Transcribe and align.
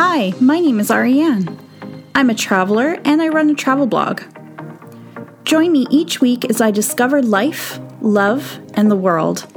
Hi, 0.00 0.32
my 0.40 0.60
name 0.60 0.78
is 0.78 0.92
Ariane. 0.92 1.58
I'm 2.14 2.30
a 2.30 2.34
traveler 2.34 3.00
and 3.04 3.20
I 3.20 3.30
run 3.30 3.50
a 3.50 3.54
travel 3.56 3.88
blog. 3.88 4.22
Join 5.42 5.72
me 5.72 5.88
each 5.90 6.20
week 6.20 6.44
as 6.44 6.60
I 6.60 6.70
discover 6.70 7.20
life, 7.20 7.80
love, 8.00 8.60
and 8.74 8.92
the 8.92 8.96
world. 8.96 9.52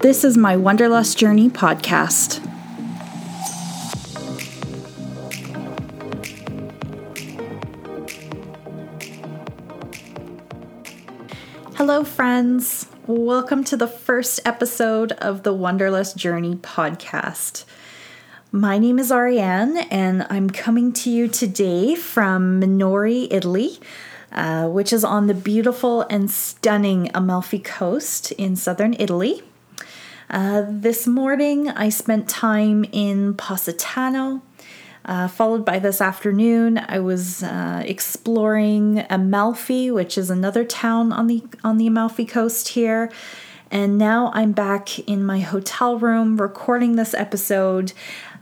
This 0.00 0.24
is 0.24 0.36
my 0.36 0.56
Wanderlust 0.56 1.16
Journey 1.16 1.48
podcast. 1.48 2.42
Hello, 11.76 12.02
friends. 12.02 12.88
Welcome 13.06 13.62
to 13.62 13.76
the 13.76 13.86
first 13.86 14.40
episode 14.44 15.12
of 15.12 15.44
the 15.44 15.54
Wanderlust 15.54 16.16
Journey 16.16 16.56
podcast. 16.56 17.64
My 18.56 18.78
name 18.78 18.98
is 18.98 19.12
Ariane, 19.12 19.76
and 19.90 20.26
I'm 20.30 20.48
coming 20.48 20.90
to 20.94 21.10
you 21.10 21.28
today 21.28 21.94
from 21.94 22.58
Minori, 22.58 23.28
Italy, 23.30 23.78
uh, 24.32 24.66
which 24.68 24.94
is 24.94 25.04
on 25.04 25.26
the 25.26 25.34
beautiful 25.34 26.06
and 26.08 26.30
stunning 26.30 27.10
Amalfi 27.12 27.58
Coast 27.58 28.32
in 28.32 28.56
southern 28.56 28.96
Italy. 28.98 29.42
Uh, 30.30 30.64
this 30.70 31.06
morning, 31.06 31.68
I 31.68 31.90
spent 31.90 32.30
time 32.30 32.86
in 32.92 33.34
Positano. 33.34 34.40
Uh, 35.04 35.28
followed 35.28 35.66
by 35.66 35.78
this 35.78 36.00
afternoon, 36.00 36.78
I 36.78 37.00
was 37.00 37.42
uh, 37.42 37.82
exploring 37.84 39.04
Amalfi, 39.10 39.90
which 39.90 40.16
is 40.16 40.30
another 40.30 40.64
town 40.64 41.12
on 41.12 41.26
the 41.26 41.44
on 41.62 41.76
the 41.76 41.88
Amalfi 41.88 42.24
Coast 42.24 42.68
here. 42.68 43.12
And 43.70 43.98
now 43.98 44.30
I'm 44.32 44.52
back 44.52 44.98
in 45.00 45.24
my 45.24 45.40
hotel 45.40 45.98
room 45.98 46.40
recording 46.40 46.94
this 46.94 47.14
episode 47.14 47.92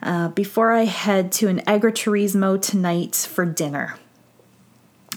uh, 0.05 0.28
before 0.28 0.72
I 0.72 0.84
head 0.84 1.33
to 1.33 1.48
an 1.48 1.60
agriturismo 1.60 2.60
tonight 2.60 3.16
for 3.16 3.44
dinner. 3.44 3.97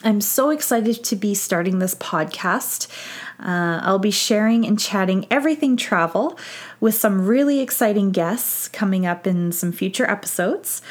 I'm 0.04 0.22
so 0.22 0.52
excited 0.52 1.04
to 1.04 1.16
be 1.16 1.34
starting 1.34 1.80
this 1.80 1.96
podcast. 1.96 2.88
Uh, 3.40 3.80
I'll 3.84 4.00
be 4.00 4.12
sharing 4.12 4.66
and 4.66 4.80
chatting 4.80 5.28
everything 5.30 5.76
travel 5.76 6.38
with 6.80 6.96
some 6.96 7.26
really 7.26 7.60
exciting 7.60 8.12
guests 8.12 8.68
coming 8.70 9.06
up 9.06 9.28
in 9.28 9.52
some 9.52 9.72
future 9.72 10.10
episodes. 10.10 10.82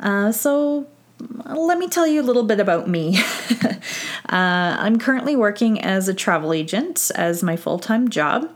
Uh, 0.00 0.32
so, 0.32 0.86
let 1.46 1.78
me 1.78 1.88
tell 1.88 2.06
you 2.06 2.20
a 2.20 2.22
little 2.22 2.44
bit 2.44 2.60
about 2.60 2.88
me. 2.88 3.18
uh, 3.64 3.76
I'm 4.28 4.98
currently 4.98 5.36
working 5.36 5.80
as 5.80 6.08
a 6.08 6.14
travel 6.14 6.52
agent 6.52 7.10
as 7.14 7.42
my 7.42 7.56
full 7.56 7.78
time 7.78 8.08
job. 8.08 8.50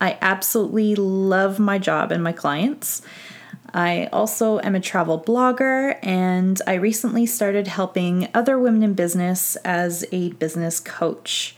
I 0.00 0.18
absolutely 0.20 0.94
love 0.94 1.58
my 1.58 1.78
job 1.78 2.12
and 2.12 2.22
my 2.22 2.32
clients. 2.32 3.02
I 3.76 4.08
also 4.10 4.58
am 4.60 4.74
a 4.74 4.80
travel 4.80 5.20
blogger, 5.20 5.98
and 6.02 6.58
I 6.66 6.76
recently 6.76 7.26
started 7.26 7.66
helping 7.66 8.26
other 8.32 8.58
women 8.58 8.82
in 8.82 8.94
business 8.94 9.54
as 9.56 10.02
a 10.10 10.30
business 10.32 10.80
coach. 10.80 11.54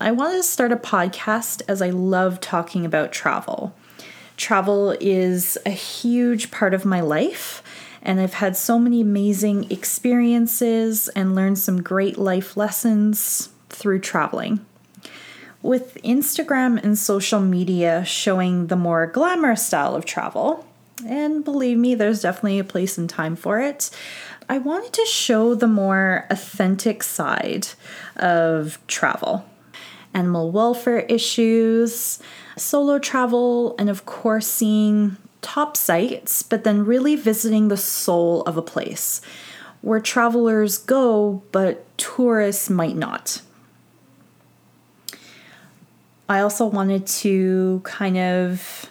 I 0.00 0.12
wanted 0.12 0.38
to 0.38 0.44
start 0.44 0.72
a 0.72 0.76
podcast 0.76 1.60
as 1.68 1.82
I 1.82 1.90
love 1.90 2.40
talking 2.40 2.86
about 2.86 3.12
travel. 3.12 3.74
Travel 4.38 4.96
is 4.98 5.58
a 5.66 5.70
huge 5.70 6.50
part 6.50 6.72
of 6.72 6.86
my 6.86 7.02
life, 7.02 7.62
and 8.00 8.18
I've 8.18 8.32
had 8.32 8.56
so 8.56 8.78
many 8.78 9.02
amazing 9.02 9.70
experiences 9.70 11.08
and 11.08 11.34
learned 11.34 11.58
some 11.58 11.82
great 11.82 12.16
life 12.16 12.56
lessons 12.56 13.50
through 13.68 13.98
traveling. 13.98 14.64
With 15.60 15.98
Instagram 16.02 16.82
and 16.82 16.96
social 16.96 17.40
media 17.40 18.06
showing 18.06 18.68
the 18.68 18.76
more 18.76 19.06
glamorous 19.06 19.66
style 19.66 19.94
of 19.94 20.06
travel, 20.06 20.64
and 21.06 21.44
believe 21.44 21.78
me, 21.78 21.94
there's 21.94 22.22
definitely 22.22 22.58
a 22.58 22.64
place 22.64 22.98
and 22.98 23.08
time 23.08 23.36
for 23.36 23.60
it. 23.60 23.90
I 24.48 24.58
wanted 24.58 24.92
to 24.94 25.04
show 25.06 25.54
the 25.54 25.66
more 25.66 26.26
authentic 26.30 27.02
side 27.02 27.68
of 28.16 28.78
travel 28.86 29.44
animal 30.14 30.50
welfare 30.50 31.00
issues, 31.00 32.18
solo 32.56 32.98
travel, 32.98 33.76
and 33.78 33.90
of 33.90 34.06
course, 34.06 34.46
seeing 34.46 35.16
top 35.42 35.76
sites, 35.76 36.42
but 36.42 36.64
then 36.64 36.84
really 36.84 37.14
visiting 37.14 37.68
the 37.68 37.76
soul 37.76 38.42
of 38.42 38.56
a 38.56 38.62
place 38.62 39.20
where 39.80 40.00
travelers 40.00 40.78
go, 40.78 41.42
but 41.52 41.84
tourists 41.98 42.68
might 42.68 42.96
not. 42.96 43.42
I 46.28 46.40
also 46.40 46.66
wanted 46.66 47.06
to 47.06 47.80
kind 47.84 48.18
of 48.18 48.90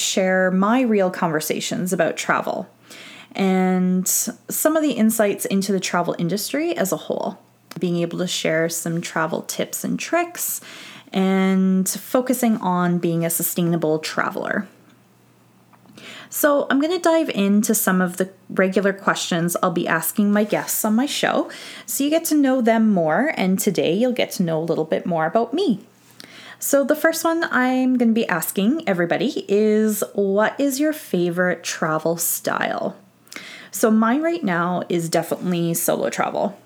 share 0.00 0.50
my 0.50 0.80
real 0.80 1.10
conversations 1.10 1.92
about 1.92 2.16
travel 2.16 2.68
and 3.32 4.06
some 4.08 4.76
of 4.76 4.82
the 4.82 4.92
insights 4.92 5.44
into 5.44 5.72
the 5.72 5.80
travel 5.80 6.16
industry 6.18 6.76
as 6.76 6.92
a 6.92 6.96
whole. 6.96 7.38
Being 7.78 7.98
able 7.98 8.18
to 8.18 8.26
share 8.26 8.68
some 8.68 9.00
travel 9.00 9.42
tips 9.42 9.84
and 9.84 9.98
tricks 9.98 10.60
and 11.12 11.88
focusing 11.88 12.56
on 12.58 12.98
being 12.98 13.24
a 13.24 13.30
sustainable 13.30 13.98
traveler. 14.00 14.66
So, 16.32 16.68
I'm 16.70 16.80
going 16.80 16.92
to 16.92 17.02
dive 17.02 17.28
into 17.30 17.74
some 17.74 18.00
of 18.00 18.16
the 18.16 18.30
regular 18.48 18.92
questions 18.92 19.56
I'll 19.62 19.72
be 19.72 19.88
asking 19.88 20.32
my 20.32 20.44
guests 20.44 20.84
on 20.84 20.94
my 20.94 21.06
show 21.06 21.50
so 21.86 22.04
you 22.04 22.10
get 22.10 22.24
to 22.26 22.36
know 22.36 22.60
them 22.60 22.90
more, 22.90 23.32
and 23.36 23.58
today 23.58 23.92
you'll 23.92 24.12
get 24.12 24.30
to 24.32 24.44
know 24.44 24.60
a 24.60 24.62
little 24.62 24.84
bit 24.84 25.06
more 25.06 25.26
about 25.26 25.52
me. 25.52 25.80
So, 26.62 26.84
the 26.84 26.94
first 26.94 27.24
one 27.24 27.42
I'm 27.44 27.96
going 27.96 28.10
to 28.10 28.14
be 28.14 28.28
asking 28.28 28.86
everybody 28.86 29.46
is 29.48 30.04
what 30.12 30.60
is 30.60 30.78
your 30.78 30.92
favorite 30.92 31.64
travel 31.64 32.18
style? 32.18 32.98
So, 33.70 33.90
mine 33.90 34.20
right 34.20 34.44
now 34.44 34.82
is 34.90 35.08
definitely 35.08 35.72
solo 35.72 36.10
travel. 36.10 36.60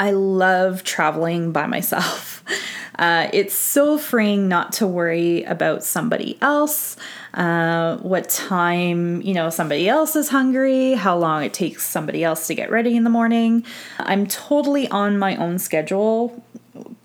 I 0.00 0.10
love 0.10 0.82
traveling 0.82 1.52
by 1.52 1.66
myself. 1.66 2.42
Uh, 2.98 3.30
it's 3.32 3.54
so 3.54 3.96
freeing 3.96 4.48
not 4.48 4.70
to 4.70 4.86
worry 4.86 5.42
about 5.44 5.82
somebody 5.82 6.36
else, 6.42 6.98
uh, 7.32 7.96
what 7.96 8.28
time, 8.28 9.22
you 9.22 9.32
know, 9.32 9.48
somebody 9.48 9.88
else 9.88 10.14
is 10.14 10.28
hungry, 10.28 10.92
how 10.92 11.16
long 11.16 11.42
it 11.42 11.54
takes 11.54 11.86
somebody 11.86 12.22
else 12.22 12.46
to 12.46 12.54
get 12.54 12.70
ready 12.70 12.94
in 12.94 13.02
the 13.02 13.10
morning. 13.10 13.64
I'm 13.98 14.26
totally 14.26 14.88
on 14.88 15.18
my 15.18 15.36
own 15.36 15.58
schedule 15.58 16.44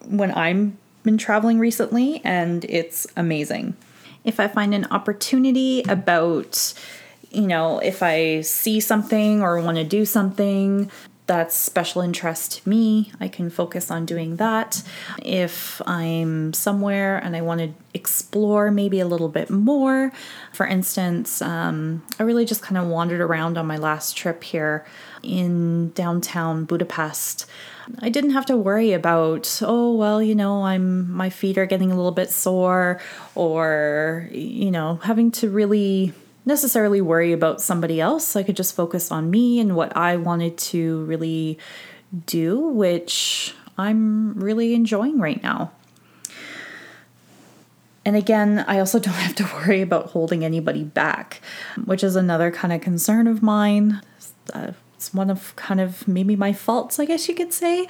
when 0.05 0.31
I'm 0.33 0.77
been 1.07 1.17
traveling 1.17 1.57
recently, 1.57 2.21
and 2.23 2.63
it's 2.65 3.07
amazing. 3.15 3.75
If 4.23 4.39
I 4.39 4.47
find 4.47 4.75
an 4.75 4.85
opportunity 4.91 5.81
about, 5.87 6.73
you 7.31 7.47
know, 7.47 7.79
if 7.79 8.03
I 8.03 8.41
see 8.41 8.79
something 8.81 9.41
or 9.41 9.59
want 9.61 9.77
to 9.77 9.83
do 9.83 10.05
something 10.05 10.91
that's 11.27 11.55
special 11.55 12.01
interest 12.01 12.63
to 12.63 12.69
me, 12.69 13.11
I 13.19 13.27
can 13.27 13.49
focus 13.49 13.91
on 13.91 14.05
doing 14.05 14.37
that. 14.37 14.81
If 15.23 15.81
I'm 15.85 16.53
somewhere 16.53 17.17
and 17.17 17.35
I 17.35 17.41
want 17.41 17.59
to 17.59 17.73
explore 17.93 18.71
maybe 18.71 19.01
a 19.01 19.05
little 19.05 19.27
bit 19.27 19.49
more, 19.49 20.13
for 20.53 20.65
instance, 20.65 21.41
um, 21.41 22.03
I 22.17 22.23
really 22.23 22.45
just 22.45 22.61
kind 22.61 22.77
of 22.77 22.87
wandered 22.87 23.19
around 23.19 23.57
on 23.57 23.67
my 23.67 23.77
last 23.77 24.15
trip 24.15 24.43
here 24.43 24.85
in 25.21 25.91
downtown 25.91 26.63
Budapest. 26.63 27.45
I 27.99 28.09
didn't 28.09 28.31
have 28.31 28.45
to 28.47 28.57
worry 28.57 28.93
about, 28.93 29.61
oh, 29.61 29.95
well, 29.95 30.21
you 30.21 30.35
know, 30.35 30.63
I'm 30.63 31.11
my 31.11 31.29
feet 31.29 31.57
are 31.57 31.65
getting 31.65 31.91
a 31.91 31.95
little 31.95 32.11
bit 32.11 32.29
sore 32.29 33.01
or 33.35 34.29
you 34.31 34.71
know, 34.71 34.99
having 35.03 35.31
to 35.31 35.49
really 35.49 36.13
necessarily 36.47 37.01
worry 37.01 37.33
about 37.33 37.61
somebody 37.61 37.99
else. 37.99 38.35
I 38.35 38.41
could 38.41 38.55
just 38.55 38.73
focus 38.73 39.11
on 39.11 39.29
me 39.29 39.59
and 39.59 39.75
what 39.75 39.95
I 39.95 40.15
wanted 40.15 40.57
to 40.57 41.03
really 41.03 41.59
do, 42.25 42.57
which 42.59 43.53
I'm 43.77 44.33
really 44.33 44.73
enjoying 44.73 45.19
right 45.19 45.43
now. 45.43 45.73
And 48.05 48.15
again, 48.15 48.63
I 48.65 48.79
also 48.79 48.97
don't 49.05 49.13
have 49.13 49.35
to 49.35 49.43
worry 49.43 49.81
about 49.81 50.11
holding 50.11 50.45
anybody 50.45 50.85
back, 50.85 51.41
which 51.83 52.03
is 52.03 52.15
another 52.15 52.49
kind 52.49 52.71
of 52.71 52.79
concern 52.79 53.27
of 53.27 53.43
mine. 53.43 54.01
It's 54.55 55.13
one 55.13 55.29
of 55.29 55.53
kind 55.57 55.81
of 55.81 56.07
maybe 56.07 56.37
my 56.37 56.53
faults, 56.53 56.97
I 56.97 57.05
guess 57.05 57.27
you 57.27 57.35
could 57.35 57.51
say, 57.51 57.89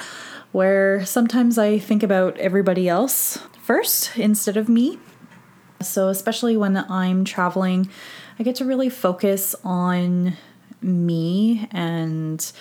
where 0.51 1.05
sometimes 1.05 1.59
I 1.59 1.77
think 1.77 2.01
about 2.01 2.35
everybody 2.39 2.89
else 2.89 3.37
first 3.61 4.17
instead 4.17 4.57
of 4.57 4.67
me. 4.67 4.97
So, 5.79 6.09
especially 6.09 6.57
when 6.57 6.75
I'm 6.75 7.23
traveling, 7.23 7.87
I 8.39 8.43
get 8.43 8.55
to 8.57 8.65
really 8.65 8.89
focus 8.89 9.55
on 9.63 10.33
me 10.81 11.67
and 11.71 12.51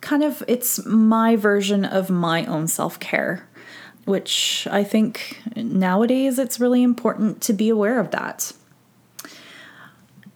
kind 0.00 0.22
of 0.22 0.42
it's 0.46 0.84
my 0.84 1.36
version 1.36 1.84
of 1.84 2.10
my 2.10 2.44
own 2.46 2.68
self 2.68 3.00
care, 3.00 3.48
which 4.04 4.68
I 4.70 4.84
think 4.84 5.42
nowadays 5.56 6.38
it's 6.38 6.60
really 6.60 6.82
important 6.82 7.40
to 7.42 7.52
be 7.52 7.68
aware 7.68 7.98
of 7.98 8.10
that. 8.10 8.52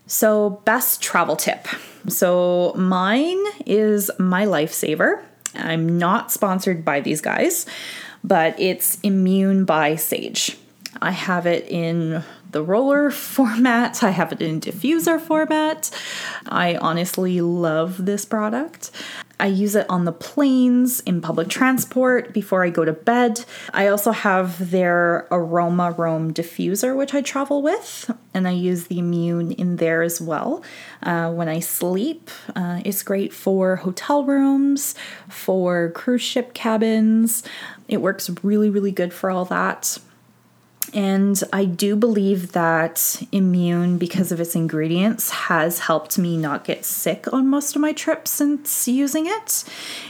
So, 0.06 0.60
best 0.64 1.00
travel 1.00 1.36
tip. 1.36 1.68
So, 2.08 2.72
mine 2.76 3.38
is 3.64 4.10
my 4.18 4.44
lifesaver. 4.44 5.22
I'm 5.54 5.98
not 5.98 6.32
sponsored 6.32 6.84
by 6.84 7.00
these 7.00 7.20
guys, 7.20 7.66
but 8.24 8.58
it's 8.58 8.98
Immune 9.02 9.64
by 9.64 9.92
Saje. 9.92 10.56
I 11.00 11.12
have 11.12 11.46
it 11.46 11.68
in 11.68 12.24
the 12.52 12.62
roller 12.62 13.10
format, 13.10 14.02
I 14.02 14.10
have 14.10 14.32
it 14.32 14.42
in 14.42 14.60
diffuser 14.60 15.20
format. 15.20 15.90
I 16.46 16.76
honestly 16.76 17.40
love 17.40 18.04
this 18.04 18.24
product. 18.24 18.90
I 19.38 19.46
use 19.46 19.74
it 19.74 19.86
on 19.88 20.04
the 20.04 20.12
planes, 20.12 21.00
in 21.00 21.22
public 21.22 21.48
transport, 21.48 22.34
before 22.34 22.62
I 22.62 22.68
go 22.68 22.84
to 22.84 22.92
bed. 22.92 23.42
I 23.72 23.86
also 23.86 24.12
have 24.12 24.70
their 24.70 25.26
Aroma 25.30 25.92
Roam 25.92 26.34
diffuser, 26.34 26.94
which 26.94 27.14
I 27.14 27.22
travel 27.22 27.62
with, 27.62 28.10
and 28.34 28.46
I 28.46 28.50
use 28.50 28.88
the 28.88 28.98
Immune 28.98 29.52
in 29.52 29.76
there 29.76 30.02
as 30.02 30.20
well 30.20 30.62
uh, 31.02 31.32
when 31.32 31.48
I 31.48 31.60
sleep. 31.60 32.30
Uh, 32.54 32.82
it's 32.84 33.02
great 33.02 33.32
for 33.32 33.76
hotel 33.76 34.24
rooms, 34.24 34.94
for 35.28 35.90
cruise 35.92 36.22
ship 36.22 36.52
cabins. 36.52 37.42
It 37.88 38.02
works 38.02 38.28
really, 38.42 38.68
really 38.68 38.92
good 38.92 39.14
for 39.14 39.30
all 39.30 39.46
that. 39.46 39.98
And 40.92 41.40
I 41.52 41.66
do 41.66 41.94
believe 41.94 42.52
that 42.52 43.22
Immune, 43.30 43.98
because 43.98 44.32
of 44.32 44.40
its 44.40 44.54
ingredients, 44.54 45.30
has 45.30 45.80
helped 45.80 46.18
me 46.18 46.36
not 46.36 46.64
get 46.64 46.84
sick 46.84 47.32
on 47.32 47.48
most 47.48 47.76
of 47.76 47.82
my 47.82 47.92
trips 47.92 48.30
since 48.30 48.88
using 48.88 49.26
it. 49.26 49.64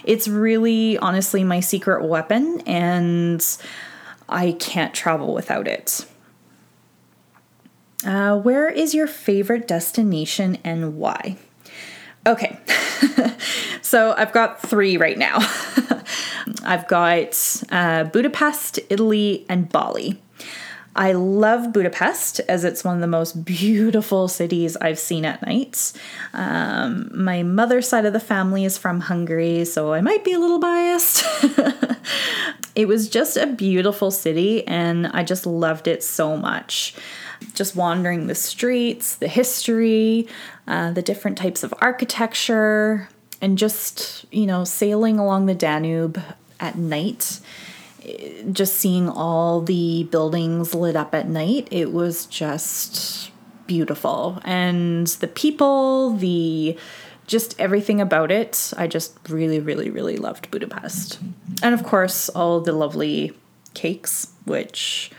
It's 0.04 0.26
really, 0.26 0.96
honestly, 0.98 1.44
my 1.44 1.60
secret 1.60 2.04
weapon, 2.04 2.62
and 2.66 3.44
I 4.28 4.52
can't 4.52 4.94
travel 4.94 5.34
without 5.34 5.68
it. 5.68 6.06
Uh, 8.04 8.38
where 8.38 8.68
is 8.68 8.94
your 8.94 9.06
favorite 9.06 9.68
destination 9.68 10.56
and 10.64 10.96
why? 10.96 11.36
Okay, 12.26 12.58
so 13.82 14.14
I've 14.16 14.32
got 14.32 14.62
three 14.62 14.96
right 14.96 15.18
now. 15.18 15.38
I've 16.64 16.86
got 16.88 17.62
uh, 17.70 18.04
Budapest, 18.04 18.78
Italy, 18.88 19.44
and 19.48 19.68
Bali. 19.68 20.20
I 20.96 21.12
love 21.12 21.72
Budapest 21.72 22.40
as 22.40 22.64
it's 22.64 22.82
one 22.82 22.96
of 22.96 23.00
the 23.00 23.06
most 23.06 23.44
beautiful 23.44 24.26
cities 24.26 24.76
I've 24.78 24.98
seen 24.98 25.24
at 25.24 25.44
night. 25.46 25.92
Um, 26.32 27.10
my 27.14 27.44
mother's 27.44 27.88
side 27.88 28.06
of 28.06 28.12
the 28.12 28.20
family 28.20 28.64
is 28.64 28.76
from 28.76 29.00
Hungary, 29.00 29.64
so 29.64 29.92
I 29.92 30.00
might 30.00 30.24
be 30.24 30.32
a 30.32 30.40
little 30.40 30.58
biased. 30.58 31.24
it 32.74 32.88
was 32.88 33.08
just 33.08 33.36
a 33.36 33.46
beautiful 33.46 34.10
city, 34.10 34.66
and 34.66 35.06
I 35.06 35.22
just 35.22 35.46
loved 35.46 35.86
it 35.86 36.02
so 36.02 36.36
much. 36.36 36.94
Just 37.54 37.76
wandering 37.76 38.26
the 38.26 38.34
streets, 38.34 39.14
the 39.14 39.28
history, 39.28 40.26
uh, 40.66 40.90
the 40.90 41.02
different 41.02 41.38
types 41.38 41.62
of 41.62 41.72
architecture, 41.80 43.08
and 43.40 43.56
just, 43.56 44.26
you 44.32 44.44
know, 44.44 44.64
sailing 44.64 45.18
along 45.20 45.46
the 45.46 45.54
Danube 45.54 46.20
at 46.58 46.76
night 46.76 47.40
just 48.52 48.76
seeing 48.76 49.08
all 49.08 49.60
the 49.60 50.04
buildings 50.04 50.74
lit 50.74 50.96
up 50.96 51.14
at 51.14 51.28
night, 51.28 51.68
it 51.70 51.92
was 51.92 52.26
just 52.26 53.30
beautiful. 53.66 54.40
And 54.44 55.06
the 55.06 55.28
people, 55.28 56.16
the 56.16 56.76
just 57.26 57.58
everything 57.60 58.00
about 58.00 58.32
it, 58.32 58.72
I 58.76 58.88
just 58.88 59.16
really, 59.28 59.60
really, 59.60 59.88
really 59.88 60.16
loved 60.16 60.50
Budapest. 60.50 61.20
And 61.62 61.74
of 61.74 61.84
course, 61.84 62.28
all 62.30 62.60
the 62.60 62.72
lovely 62.72 63.32
cakes, 63.74 64.32
which, 64.44 65.12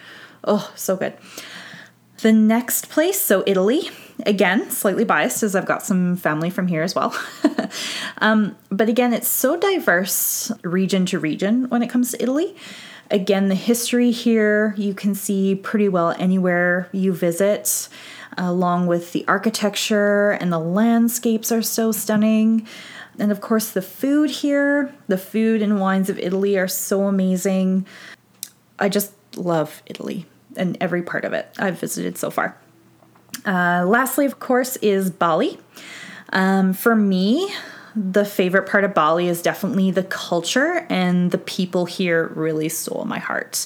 oh, 0.43 0.71
so 0.75 0.97
good. 0.97 1.13
The 2.21 2.33
next 2.33 2.89
place, 2.89 3.19
so 3.19 3.43
Italy, 3.47 3.89
again, 4.25 4.69
slightly 4.71 5.05
biased 5.05 5.43
as 5.43 5.55
I've 5.55 5.65
got 5.65 5.83
some 5.83 6.15
family 6.15 6.49
from 6.49 6.67
here 6.67 6.81
as 6.81 6.95
well. 6.95 7.15
um, 8.19 8.55
but 8.69 8.89
again, 8.89 9.13
it's 9.13 9.27
so 9.27 9.57
diverse 9.57 10.51
region 10.63 11.05
to 11.07 11.19
region 11.19 11.69
when 11.69 11.81
it 11.81 11.89
comes 11.89 12.11
to 12.11 12.21
Italy. 12.21 12.55
Again, 13.09 13.49
the 13.49 13.55
history 13.55 14.11
here 14.11 14.73
you 14.77 14.93
can 14.93 15.15
see 15.15 15.55
pretty 15.55 15.89
well 15.89 16.15
anywhere 16.17 16.87
you 16.91 17.11
visit, 17.13 17.89
along 18.37 18.87
with 18.87 19.11
the 19.11 19.25
architecture 19.27 20.31
and 20.31 20.51
the 20.51 20.59
landscapes 20.59 21.51
are 21.51 21.61
so 21.61 21.91
stunning. 21.91 22.65
And 23.19 23.31
of 23.31 23.41
course, 23.41 23.71
the 23.71 23.81
food 23.81 24.29
here, 24.29 24.93
the 25.07 25.17
food 25.17 25.61
and 25.61 25.79
wines 25.79 26.09
of 26.09 26.17
Italy 26.17 26.57
are 26.57 26.69
so 26.69 27.07
amazing. 27.07 27.85
I 28.79 28.87
just 28.87 29.11
love 29.35 29.83
Italy 29.85 30.25
and 30.55 30.77
every 30.79 31.01
part 31.01 31.25
of 31.25 31.33
it 31.33 31.49
I've 31.59 31.79
visited 31.79 32.17
so 32.17 32.29
far. 32.29 32.57
Uh, 33.45 33.85
lastly, 33.87 34.25
of 34.25 34.39
course, 34.39 34.75
is 34.77 35.09
Bali. 35.09 35.59
Um, 36.33 36.73
for 36.73 36.95
me, 36.95 37.51
the 37.95 38.23
favorite 38.23 38.69
part 38.69 38.83
of 38.83 38.93
Bali 38.93 39.27
is 39.27 39.41
definitely 39.41 39.91
the 39.91 40.03
culture, 40.03 40.85
and 40.89 41.31
the 41.31 41.37
people 41.37 41.85
here 41.85 42.31
really 42.35 42.69
stole 42.69 43.03
my 43.05 43.19
heart. 43.19 43.65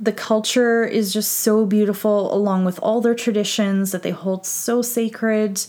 The 0.00 0.12
culture 0.12 0.84
is 0.84 1.12
just 1.12 1.32
so 1.32 1.66
beautiful, 1.66 2.34
along 2.34 2.64
with 2.64 2.78
all 2.80 3.00
their 3.00 3.14
traditions 3.14 3.92
that 3.92 4.02
they 4.02 4.10
hold 4.10 4.46
so 4.46 4.80
sacred. 4.82 5.64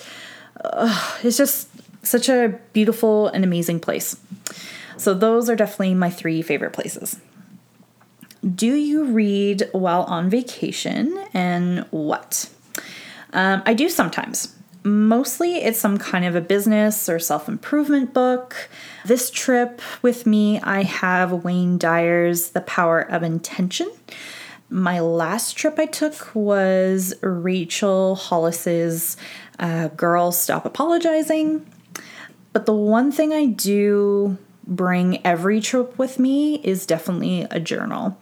It's 1.24 1.38
just 1.38 1.70
such 2.06 2.30
a 2.30 2.58
beautiful 2.74 3.28
and 3.28 3.44
amazing 3.44 3.82
place. 3.82 4.16
So, 4.98 5.14
those 5.14 5.50
are 5.50 5.56
definitely 5.56 5.96
my 5.96 6.10
three 6.10 6.42
favorite 6.42 6.74
places. 6.74 7.20
Do 8.56 8.74
you 8.74 9.06
read 9.06 9.70
while 9.74 10.04
on 10.04 10.30
vacation 10.30 11.18
and 11.34 11.86
what? 11.92 12.50
Um, 13.34 13.62
I 13.66 13.74
do 13.74 13.90
sometimes. 13.90 14.56
Mostly 14.84 15.58
it's 15.58 15.78
some 15.78 15.98
kind 15.98 16.24
of 16.24 16.36
a 16.36 16.42
business 16.42 17.10
or 17.10 17.20
self 17.20 17.50
improvement 17.50 18.14
book. 18.14 18.70
This 19.06 19.30
trip 19.30 19.82
with 20.02 20.26
me, 20.26 20.60
I 20.62 20.84
have 20.84 21.44
Wayne 21.44 21.78
Dyer's 21.78 22.52
The 22.52 22.62
Power 22.62 23.02
of 23.02 23.22
Intention. 23.24 23.92
My 24.70 25.00
last 25.00 25.54
trip 25.54 25.80
I 25.80 25.86
took 25.88 26.34
was 26.34 27.14
Rachel 27.22 28.16
Hollis's 28.16 29.18
uh, 29.58 29.90
Girl 29.90 30.32
Stop 30.32 30.66
Apologizing. 30.66 31.66
But 32.54 32.66
the 32.66 32.74
one 32.74 33.12
thing 33.12 33.34
I 33.34 33.46
do 33.48 34.38
bring 34.66 35.26
every 35.26 35.60
trip 35.60 35.98
with 35.98 36.20
me 36.20 36.56
is 36.64 36.86
definitely 36.86 37.48
a 37.50 37.60
journal. 37.60 38.18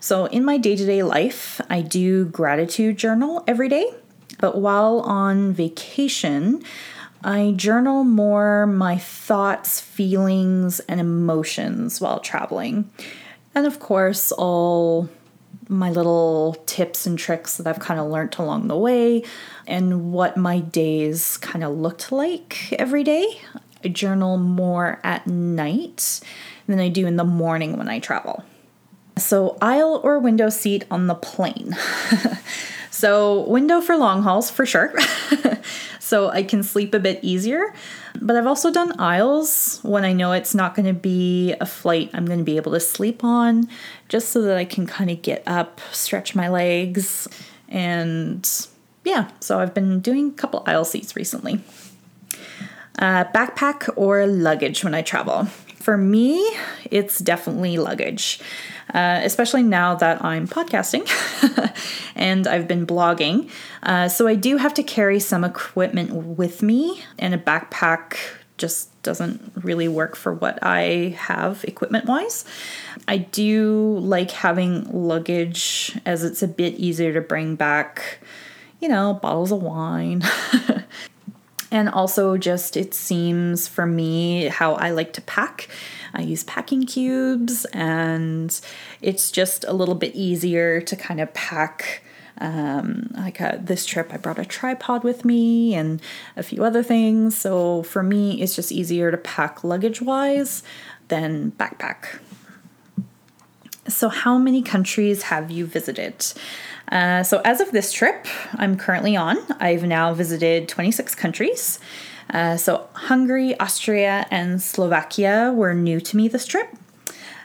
So, 0.00 0.26
in 0.26 0.44
my 0.44 0.56
day 0.56 0.76
to 0.76 0.86
day 0.86 1.02
life, 1.02 1.60
I 1.68 1.82
do 1.82 2.24
gratitude 2.26 2.96
journal 2.96 3.44
every 3.46 3.68
day. 3.68 3.92
But 4.38 4.56
while 4.56 5.00
on 5.00 5.52
vacation, 5.52 6.62
I 7.22 7.52
journal 7.56 8.04
more 8.04 8.66
my 8.66 8.96
thoughts, 8.96 9.80
feelings, 9.80 10.80
and 10.80 11.00
emotions 11.00 12.00
while 12.00 12.20
traveling. 12.20 12.90
And 13.54 13.66
of 13.66 13.80
course, 13.80 14.30
all 14.32 15.08
my 15.68 15.90
little 15.90 16.54
tips 16.66 17.06
and 17.06 17.18
tricks 17.18 17.56
that 17.56 17.66
I've 17.66 17.80
kind 17.80 18.00
of 18.00 18.08
learned 18.08 18.36
along 18.38 18.68
the 18.68 18.76
way 18.76 19.24
and 19.66 20.12
what 20.12 20.36
my 20.36 20.60
days 20.60 21.36
kind 21.38 21.64
of 21.64 21.76
looked 21.76 22.10
like 22.10 22.72
every 22.72 23.04
day. 23.04 23.40
I 23.84 23.88
journal 23.88 24.38
more 24.38 25.00
at 25.04 25.26
night 25.26 26.20
than 26.66 26.78
I 26.78 26.88
do 26.88 27.06
in 27.06 27.16
the 27.16 27.24
morning 27.24 27.76
when 27.76 27.88
I 27.88 27.98
travel. 27.98 28.44
So, 29.16 29.58
aisle 29.60 30.00
or 30.04 30.18
window 30.20 30.48
seat 30.48 30.84
on 30.90 31.08
the 31.08 31.14
plane. 31.14 31.76
So, 32.90 33.48
window 33.48 33.80
for 33.80 33.96
long 33.96 34.22
hauls 34.22 34.50
for 34.50 34.66
sure. 34.66 34.94
so 36.00 36.28
I 36.30 36.42
can 36.42 36.62
sleep 36.62 36.94
a 36.94 36.98
bit 36.98 37.20
easier. 37.22 37.74
But 38.20 38.36
I've 38.36 38.46
also 38.46 38.72
done 38.72 38.98
aisles 38.98 39.80
when 39.82 40.04
I 40.04 40.12
know 40.12 40.32
it's 40.32 40.54
not 40.54 40.74
going 40.74 40.86
to 40.86 40.94
be 40.94 41.54
a 41.60 41.66
flight 41.66 42.10
I'm 42.14 42.24
going 42.24 42.38
to 42.38 42.44
be 42.44 42.56
able 42.56 42.72
to 42.72 42.80
sleep 42.80 43.22
on, 43.22 43.68
just 44.08 44.30
so 44.30 44.42
that 44.42 44.56
I 44.56 44.64
can 44.64 44.86
kind 44.86 45.10
of 45.10 45.22
get 45.22 45.42
up, 45.46 45.80
stretch 45.92 46.34
my 46.34 46.48
legs, 46.48 47.28
and 47.68 48.48
yeah, 49.04 49.30
so 49.40 49.60
I've 49.60 49.74
been 49.74 50.00
doing 50.00 50.30
a 50.30 50.32
couple 50.32 50.62
aisle 50.66 50.84
seats 50.84 51.14
recently. 51.14 51.60
Uh, 52.98 53.24
backpack 53.26 53.88
or 53.96 54.26
luggage 54.26 54.82
when 54.82 54.94
I 54.94 55.02
travel. 55.02 55.46
For 55.80 55.96
me, 55.96 56.56
it's 56.90 57.18
definitely 57.18 57.78
luggage. 57.78 58.40
Uh, 58.92 59.20
especially 59.22 59.62
now 59.62 59.94
that 59.94 60.24
I'm 60.24 60.48
podcasting 60.48 61.06
and 62.14 62.46
I've 62.46 62.66
been 62.66 62.86
blogging. 62.86 63.50
Uh, 63.82 64.08
so 64.08 64.26
I 64.26 64.34
do 64.34 64.56
have 64.56 64.72
to 64.74 64.82
carry 64.82 65.20
some 65.20 65.44
equipment 65.44 66.10
with 66.14 66.62
me, 66.62 67.02
and 67.18 67.34
a 67.34 67.38
backpack 67.38 68.16
just 68.56 68.90
doesn't 69.02 69.52
really 69.62 69.88
work 69.88 70.16
for 70.16 70.32
what 70.32 70.58
I 70.62 71.16
have 71.18 71.64
equipment 71.64 72.06
wise. 72.06 72.44
I 73.06 73.18
do 73.18 73.98
like 74.00 74.30
having 74.30 74.84
luggage 74.90 75.96
as 76.04 76.24
it's 76.24 76.42
a 76.42 76.48
bit 76.48 76.74
easier 76.74 77.12
to 77.12 77.20
bring 77.20 77.56
back, 77.56 78.20
you 78.80 78.88
know, 78.88 79.14
bottles 79.14 79.52
of 79.52 79.62
wine. 79.62 80.22
and 81.70 81.88
also, 81.88 82.36
just 82.36 82.76
it 82.76 82.94
seems 82.94 83.68
for 83.68 83.86
me 83.86 84.46
how 84.46 84.74
I 84.74 84.90
like 84.90 85.12
to 85.14 85.20
pack 85.22 85.68
I 86.14 86.22
use 86.22 86.44
packing 86.44 86.84
cubes, 86.86 87.64
and 87.66 88.58
it's 89.00 89.30
just 89.30 89.64
a 89.64 89.72
little 89.72 89.94
bit 89.94 90.14
easier 90.14 90.80
to 90.80 90.96
kind 90.96 91.20
of 91.20 91.32
pack. 91.34 92.02
Um, 92.40 93.10
like 93.16 93.38
this 93.66 93.84
trip, 93.84 94.14
I 94.14 94.16
brought 94.16 94.38
a 94.38 94.44
tripod 94.44 95.02
with 95.02 95.24
me 95.24 95.74
and 95.74 96.00
a 96.36 96.44
few 96.44 96.62
other 96.62 96.84
things. 96.84 97.36
So 97.36 97.82
for 97.82 98.00
me, 98.00 98.40
it's 98.40 98.54
just 98.54 98.70
easier 98.70 99.10
to 99.10 99.16
pack 99.16 99.64
luggage 99.64 100.00
wise 100.00 100.62
than 101.08 101.50
backpack. 101.50 102.20
So, 103.88 104.10
how 104.10 104.36
many 104.36 104.60
countries 104.60 105.22
have 105.24 105.50
you 105.50 105.64
visited? 105.64 106.26
Uh, 106.92 107.22
so, 107.22 107.40
as 107.44 107.60
of 107.60 107.72
this 107.72 107.90
trip 107.92 108.26
I'm 108.54 108.76
currently 108.76 109.16
on, 109.16 109.38
I've 109.60 109.82
now 109.82 110.12
visited 110.12 110.68
26 110.68 111.14
countries. 111.14 111.78
Uh, 112.30 112.58
so, 112.58 112.86
Hungary, 112.92 113.58
Austria, 113.58 114.26
and 114.30 114.60
Slovakia 114.60 115.52
were 115.54 115.72
new 115.72 116.00
to 116.00 116.16
me 116.16 116.28
this 116.28 116.44
trip. 116.44 116.68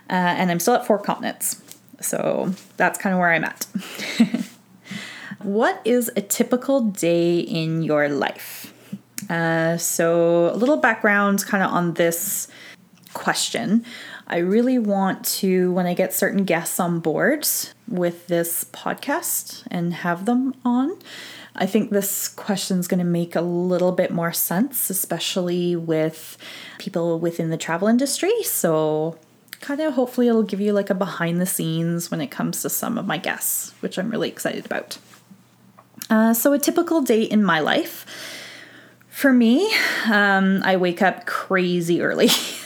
Uh, 0.09 0.35
and 0.37 0.51
I'm 0.51 0.59
still 0.59 0.73
at 0.73 0.85
four 0.85 0.99
continents. 0.99 1.61
So, 2.01 2.53
that's 2.75 2.99
kind 2.99 3.13
of 3.13 3.19
where 3.19 3.31
I'm 3.31 3.45
at. 3.45 3.65
what 5.39 5.81
is 5.85 6.11
a 6.17 6.21
typical 6.21 6.81
day 6.81 7.39
in 7.39 7.83
your 7.83 8.09
life? 8.09 8.73
Uh, 9.29 9.77
so, 9.77 10.49
a 10.53 10.57
little 10.57 10.77
background 10.77 11.45
kind 11.45 11.63
of 11.63 11.71
on 11.71 11.93
this 11.93 12.49
question. 13.13 13.85
I 14.27 14.37
really 14.37 14.79
want 14.79 15.25
to, 15.25 15.71
when 15.73 15.85
I 15.85 15.93
get 15.93 16.13
certain 16.13 16.45
guests 16.45 16.79
on 16.79 16.99
board 16.99 17.47
with 17.87 18.27
this 18.27 18.63
podcast 18.65 19.63
and 19.69 19.93
have 19.93 20.25
them 20.25 20.55
on, 20.63 20.97
I 21.55 21.65
think 21.65 21.91
this 21.91 22.27
question 22.27 22.79
is 22.79 22.87
going 22.87 22.99
to 22.99 23.05
make 23.05 23.35
a 23.35 23.41
little 23.41 23.91
bit 23.91 24.11
more 24.11 24.33
sense, 24.33 24.89
especially 24.89 25.75
with 25.75 26.37
people 26.79 27.19
within 27.19 27.49
the 27.49 27.57
travel 27.57 27.87
industry. 27.87 28.43
So, 28.43 29.17
kind 29.59 29.79
of 29.81 29.93
hopefully, 29.93 30.27
it'll 30.27 30.43
give 30.43 30.61
you 30.61 30.73
like 30.73 30.89
a 30.89 30.95
behind 30.95 31.39
the 31.39 31.45
scenes 31.45 32.09
when 32.09 32.21
it 32.21 32.31
comes 32.31 32.61
to 32.63 32.69
some 32.69 32.97
of 32.97 33.05
my 33.05 33.17
guests, 33.17 33.73
which 33.81 33.99
I'm 33.99 34.09
really 34.09 34.29
excited 34.29 34.65
about. 34.65 34.97
Uh, 36.09 36.33
so, 36.33 36.53
a 36.53 36.59
typical 36.59 37.01
day 37.01 37.21
in 37.21 37.43
my 37.43 37.59
life. 37.59 38.05
For 39.09 39.31
me, 39.31 39.71
um, 40.11 40.61
I 40.65 40.75
wake 40.77 41.03
up 41.03 41.27
crazy 41.27 42.01
early. 42.01 42.29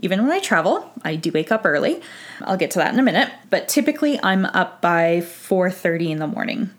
Even 0.00 0.22
when 0.22 0.30
I 0.30 0.38
travel, 0.38 0.90
I 1.02 1.16
do 1.16 1.32
wake 1.32 1.50
up 1.50 1.62
early. 1.64 2.00
I'll 2.42 2.56
get 2.56 2.70
to 2.72 2.78
that 2.78 2.92
in 2.92 3.00
a 3.00 3.02
minute, 3.02 3.30
but 3.50 3.68
typically 3.68 4.18
I'm 4.22 4.44
up 4.46 4.80
by 4.80 5.22
4:30 5.22 6.12
in 6.12 6.18
the 6.18 6.26
morning. 6.26 6.70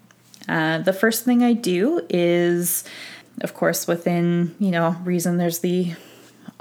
Uh, 0.48 0.80
the 0.80 0.94
first 0.94 1.26
thing 1.26 1.44
I 1.44 1.54
do 1.54 2.06
is, 2.10 2.84
of 3.42 3.54
course, 3.54 3.88
within 3.88 4.56
you 4.60 4.72
know 4.72 4.96
reason. 5.04 5.38
There's 5.38 5.60
the 5.60 5.94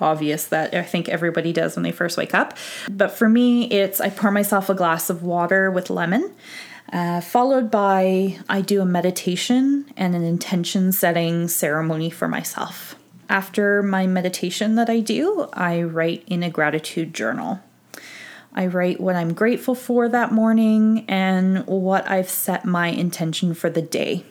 obvious 0.01 0.47
that 0.47 0.75
I 0.75 0.83
think 0.83 1.09
everybody 1.09 1.53
does 1.53 1.75
when 1.77 1.83
they 1.83 1.93
first 1.93 2.17
wake 2.17 2.35
up, 2.35 2.57
but 2.91 3.11
for 3.13 3.29
me, 3.29 3.65
it's 3.71 4.01
I 4.01 4.11
pour 4.11 4.31
myself 4.31 4.69
a 4.69 4.75
glass 4.75 5.11
of 5.11 5.23
water 5.23 5.71
with 5.71 5.91
lemon. 5.91 6.35
Uh, 6.93 7.21
followed 7.21 7.71
by 7.71 8.39
I 8.49 8.63
do 8.63 8.81
a 8.81 8.87
meditation 8.87 9.85
and 9.97 10.15
an 10.15 10.25
intention 10.25 10.91
setting 10.93 11.47
ceremony 11.47 12.09
for 12.09 12.29
myself. 12.29 12.98
After 13.29 13.83
my 13.83 14.07
meditation 14.07 14.75
that 14.77 14.89
I 14.89 15.01
do, 15.01 15.49
I 15.53 15.83
write 15.83 16.25
in 16.27 16.43
a 16.43 16.51
gratitude 16.51 17.13
journal. 17.13 17.61
I 18.55 18.67
write 18.67 19.01
what 19.01 19.17
I'm 19.17 19.35
grateful 19.35 19.75
for 19.75 20.09
that 20.09 20.33
morning 20.33 21.05
and 21.09 21.67
what 21.67 22.11
I've 22.11 22.31
set 22.31 22.65
my 22.65 22.89
intention 22.89 23.55
for 23.55 23.69
the 23.69 23.83
day. 23.83 24.25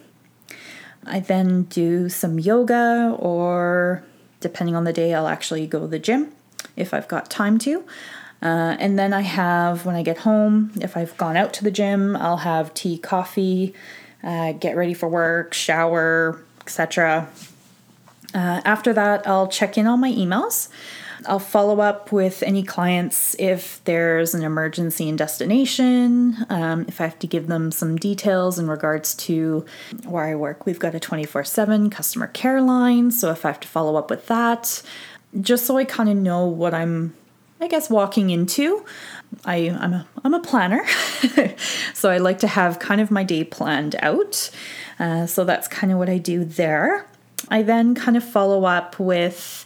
I 1.05 1.19
then 1.19 1.63
do 1.63 2.09
some 2.09 2.39
yoga, 2.39 3.15
or 3.19 4.03
depending 4.39 4.75
on 4.75 4.83
the 4.83 4.91
day, 4.91 5.13
I'll 5.13 5.27
actually 5.27 5.67
go 5.67 5.81
to 5.81 5.87
the 5.87 5.99
gym 5.99 6.33
if 6.75 6.93
I've 6.93 7.07
got 7.07 7.29
time 7.29 7.57
to. 7.59 7.85
Uh, 8.41 8.75
and 8.79 8.99
then 8.99 9.13
I 9.13 9.21
have, 9.21 9.85
when 9.85 9.95
I 9.95 10.03
get 10.03 10.19
home, 10.19 10.71
if 10.81 10.97
I've 10.97 11.15
gone 11.17 11.37
out 11.37 11.53
to 11.53 11.63
the 11.63 11.71
gym, 11.71 12.15
I'll 12.15 12.37
have 12.37 12.73
tea, 12.73 12.97
coffee, 12.97 13.73
uh, 14.23 14.51
get 14.53 14.75
ready 14.75 14.93
for 14.93 15.07
work, 15.07 15.53
shower, 15.53 16.43
etc. 16.61 17.29
Uh, 18.33 18.61
after 18.65 18.93
that, 18.93 19.27
I'll 19.27 19.47
check 19.47 19.77
in 19.77 19.87
on 19.87 19.99
my 19.99 20.11
emails. 20.11 20.69
I'll 21.25 21.39
follow 21.39 21.79
up 21.79 22.11
with 22.11 22.43
any 22.43 22.63
clients 22.63 23.35
if 23.39 23.83
there's 23.85 24.35
an 24.35 24.43
emergency 24.43 25.09
in 25.09 25.15
destination, 25.15 26.45
um, 26.49 26.85
if 26.87 27.01
I 27.01 27.05
have 27.05 27.19
to 27.19 27.27
give 27.27 27.47
them 27.47 27.71
some 27.71 27.97
details 27.97 28.59
in 28.59 28.67
regards 28.67 29.15
to 29.15 29.65
where 30.05 30.25
I 30.25 30.35
work. 30.35 30.65
We've 30.65 30.79
got 30.79 30.93
a 30.93 30.99
24 30.99 31.43
7 31.43 31.89
customer 31.89 32.27
care 32.27 32.61
line, 32.61 33.11
so 33.11 33.31
if 33.31 33.45
I 33.45 33.49
have 33.49 33.59
to 33.61 33.67
follow 33.67 33.95
up 33.95 34.09
with 34.09 34.27
that, 34.27 34.81
just 35.41 35.65
so 35.65 35.77
I 35.77 35.85
kind 35.85 36.09
of 36.09 36.17
know 36.17 36.45
what 36.45 36.73
I'm, 36.73 37.15
I 37.59 37.67
guess, 37.67 37.89
walking 37.89 38.29
into. 38.29 38.85
I, 39.43 39.69
I'm, 39.69 39.93
a, 39.93 40.07
I'm 40.23 40.33
a 40.33 40.39
planner, 40.39 40.85
so 41.93 42.09
I 42.09 42.17
like 42.19 42.39
to 42.39 42.47
have 42.47 42.79
kind 42.79 43.01
of 43.01 43.11
my 43.11 43.23
day 43.23 43.43
planned 43.43 43.95
out. 43.99 44.51
Uh, 44.99 45.25
so 45.25 45.43
that's 45.43 45.67
kind 45.67 45.91
of 45.91 45.99
what 45.99 46.09
I 46.09 46.17
do 46.17 46.45
there. 46.45 47.07
I 47.49 47.63
then 47.63 47.95
kind 47.95 48.17
of 48.17 48.23
follow 48.23 48.65
up 48.65 48.99
with 48.99 49.65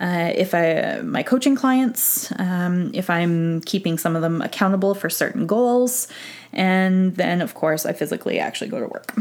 uh, 0.00 0.32
if 0.34 0.54
I 0.54 1.00
my 1.02 1.22
coaching 1.22 1.56
clients, 1.56 2.32
um, 2.38 2.90
if 2.94 3.10
I'm 3.10 3.60
keeping 3.62 3.98
some 3.98 4.14
of 4.14 4.22
them 4.22 4.40
accountable 4.42 4.94
for 4.94 5.10
certain 5.10 5.46
goals, 5.46 6.08
and 6.52 7.16
then 7.16 7.40
of 7.40 7.54
course 7.54 7.84
I 7.84 7.92
physically 7.92 8.38
actually 8.38 8.70
go 8.70 8.80
to 8.80 8.86
work. 8.86 9.14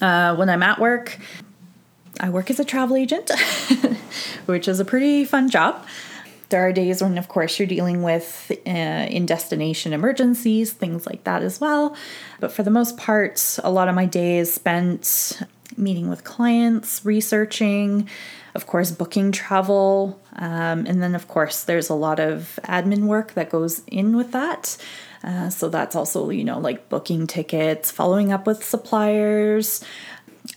Uh, 0.00 0.34
when 0.36 0.48
I'm 0.48 0.62
at 0.62 0.78
work, 0.78 1.18
I 2.20 2.30
work 2.30 2.50
as 2.50 2.60
a 2.60 2.64
travel 2.64 2.96
agent, 2.96 3.30
which 4.46 4.68
is 4.68 4.80
a 4.80 4.84
pretty 4.84 5.24
fun 5.24 5.48
job. 5.48 5.86
There 6.48 6.66
are 6.66 6.72
days 6.72 7.02
when, 7.02 7.16
of 7.16 7.28
course, 7.28 7.58
you're 7.58 7.68
dealing 7.68 8.02
with 8.02 8.52
uh, 8.66 8.70
in 8.70 9.24
destination 9.24 9.94
emergencies, 9.94 10.72
things 10.72 11.06
like 11.06 11.24
that 11.24 11.42
as 11.42 11.60
well. 11.60 11.96
But 12.40 12.52
for 12.52 12.62
the 12.62 12.70
most 12.70 12.98
part, 12.98 13.58
a 13.64 13.70
lot 13.70 13.88
of 13.88 13.94
my 13.94 14.04
day 14.04 14.38
is 14.38 14.52
spent 14.52 15.40
meeting 15.76 16.08
with 16.08 16.24
clients, 16.24 17.04
researching, 17.04 18.08
of 18.54 18.66
course, 18.66 18.90
booking 18.90 19.32
travel. 19.32 20.20
Um, 20.36 20.86
and 20.86 21.02
then, 21.02 21.14
of 21.14 21.28
course, 21.28 21.64
there's 21.64 21.88
a 21.88 21.94
lot 21.94 22.20
of 22.20 22.58
admin 22.64 23.04
work 23.06 23.34
that 23.34 23.50
goes 23.50 23.82
in 23.86 24.16
with 24.16 24.32
that. 24.32 24.76
Uh, 25.24 25.50
so 25.50 25.68
that's 25.68 25.94
also, 25.94 26.30
you 26.30 26.44
know, 26.44 26.58
like 26.58 26.88
booking 26.88 27.26
tickets, 27.26 27.90
following 27.90 28.32
up 28.32 28.46
with 28.46 28.64
suppliers, 28.64 29.84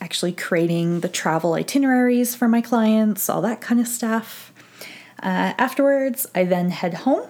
actually 0.01 0.34
creating 0.34 1.01
the 1.01 1.10
travel 1.10 1.53
itineraries 1.53 2.36
for 2.36 2.48
my 2.48 2.62
clients, 2.62 3.29
all 3.29 3.41
that 3.41 3.62
kind 3.62 3.79
of 3.79 3.88
stuff. 3.88 4.51
Uh, 5.22 5.53
afterwards, 5.57 6.27
I 6.36 6.43
then 6.45 6.72
head 6.72 6.93
home. 6.93 7.27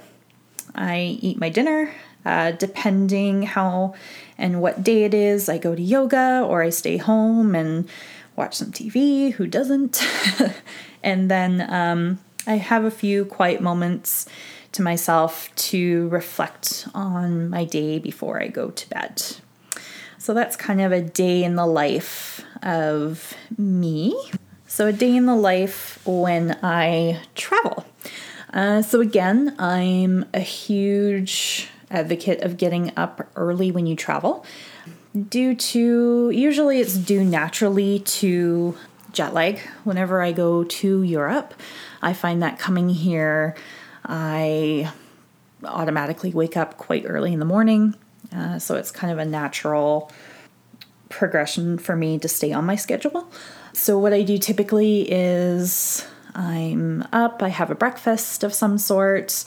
I 0.73 1.17
eat 1.21 1.39
my 1.39 1.49
dinner. 1.49 1.93
Uh, 2.25 2.51
depending 2.51 3.43
how 3.43 3.93
and 4.37 4.61
what 4.61 4.83
day 4.83 5.03
it 5.03 5.13
is, 5.13 5.47
I 5.47 5.57
go 5.57 5.75
to 5.75 5.81
yoga 5.81 6.43
or 6.47 6.61
I 6.61 6.69
stay 6.69 6.97
home 6.97 7.55
and 7.55 7.87
watch 8.35 8.55
some 8.55 8.71
TV. 8.71 9.33
Who 9.33 9.47
doesn't? 9.47 10.03
and 11.03 11.29
then 11.29 11.65
um, 11.69 12.19
I 12.47 12.55
have 12.55 12.83
a 12.83 12.91
few 12.91 13.25
quiet 13.25 13.61
moments 13.61 14.25
to 14.73 14.81
myself 14.81 15.53
to 15.55 16.09
reflect 16.09 16.87
on 16.93 17.49
my 17.49 17.63
day 17.63 17.99
before 17.99 18.41
I 18.41 18.47
go 18.47 18.71
to 18.71 18.89
bed. 18.89 19.23
So 20.17 20.33
that's 20.33 20.55
kind 20.55 20.81
of 20.81 20.91
a 20.91 21.01
day 21.01 21.43
in 21.43 21.55
the 21.55 21.67
life 21.67 22.43
of 22.63 23.35
me. 23.57 24.15
So, 24.67 24.87
a 24.87 24.91
day 24.91 25.15
in 25.15 25.25
the 25.25 25.35
life 25.35 26.05
when 26.05 26.57
I 26.61 27.21
travel. 27.35 27.85
Uh, 28.51 28.81
so, 28.81 28.99
again, 28.99 29.55
I'm 29.59 30.25
a 30.33 30.39
huge 30.39 31.69
advocate 31.91 32.41
of 32.41 32.57
getting 32.57 32.91
up 32.97 33.27
early 33.35 33.71
when 33.71 33.85
you 33.85 33.95
travel 33.95 34.45
due 35.29 35.55
to 35.55 36.29
usually 36.31 36.79
it's 36.79 36.95
due 36.95 37.23
naturally 37.23 37.99
to 37.99 38.77
jet 39.11 39.33
lag 39.33 39.59
whenever 39.83 40.21
I 40.21 40.31
go 40.31 40.63
to 40.63 41.03
Europe. 41.03 41.53
I 42.01 42.13
find 42.13 42.43
that 42.43 42.59
coming 42.59 42.89
here, 42.89 43.55
I 44.03 44.91
automatically 45.63 46.31
wake 46.31 46.57
up 46.57 46.77
quite 46.77 47.05
early 47.07 47.33
in 47.33 47.39
the 47.39 47.45
morning. 47.45 47.95
Uh, 48.35 48.59
so 48.59 48.75
it's 48.75 48.91
kind 48.91 49.13
of 49.13 49.19
a 49.19 49.25
natural 49.25 50.11
progression 51.09 51.77
for 51.77 51.95
me 51.95 52.19
to 52.19 52.27
stay 52.27 52.51
on 52.51 52.65
my 52.65 52.75
schedule. 52.75 53.31
So, 53.73 53.97
what 53.97 54.13
I 54.13 54.21
do 54.21 54.37
typically 54.37 55.09
is 55.09 56.05
I'm 56.33 57.07
up, 57.13 57.41
I 57.41 57.49
have 57.49 57.71
a 57.71 57.75
breakfast 57.75 58.43
of 58.43 58.53
some 58.53 58.77
sort, 58.77 59.45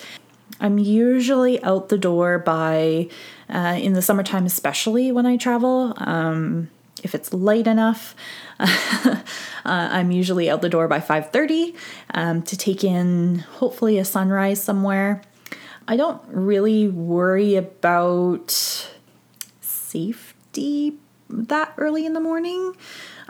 I'm 0.60 0.78
usually 0.78 1.62
out 1.62 1.88
the 1.88 1.98
door 1.98 2.38
by, 2.38 3.08
uh, 3.48 3.78
in 3.80 3.92
the 3.92 4.02
summertime, 4.02 4.46
especially 4.46 5.12
when 5.12 5.26
I 5.26 5.36
travel. 5.36 5.94
Um, 5.98 6.70
if 7.02 7.14
it's 7.14 7.32
light 7.32 7.66
enough, 7.66 8.16
uh, 8.58 9.16
I'm 9.64 10.10
usually 10.10 10.50
out 10.50 10.62
the 10.62 10.68
door 10.68 10.88
by 10.88 11.00
5:30 11.00 11.74
um, 12.14 12.42
to 12.42 12.56
take 12.56 12.82
in 12.82 13.40
hopefully 13.60 13.98
a 13.98 14.04
sunrise 14.04 14.62
somewhere. 14.62 15.22
I 15.86 15.96
don't 15.96 16.20
really 16.28 16.88
worry 16.88 17.54
about 17.54 18.50
safety 19.60 20.98
that 21.30 21.72
early 21.78 22.04
in 22.04 22.12
the 22.12 22.20
morning. 22.20 22.74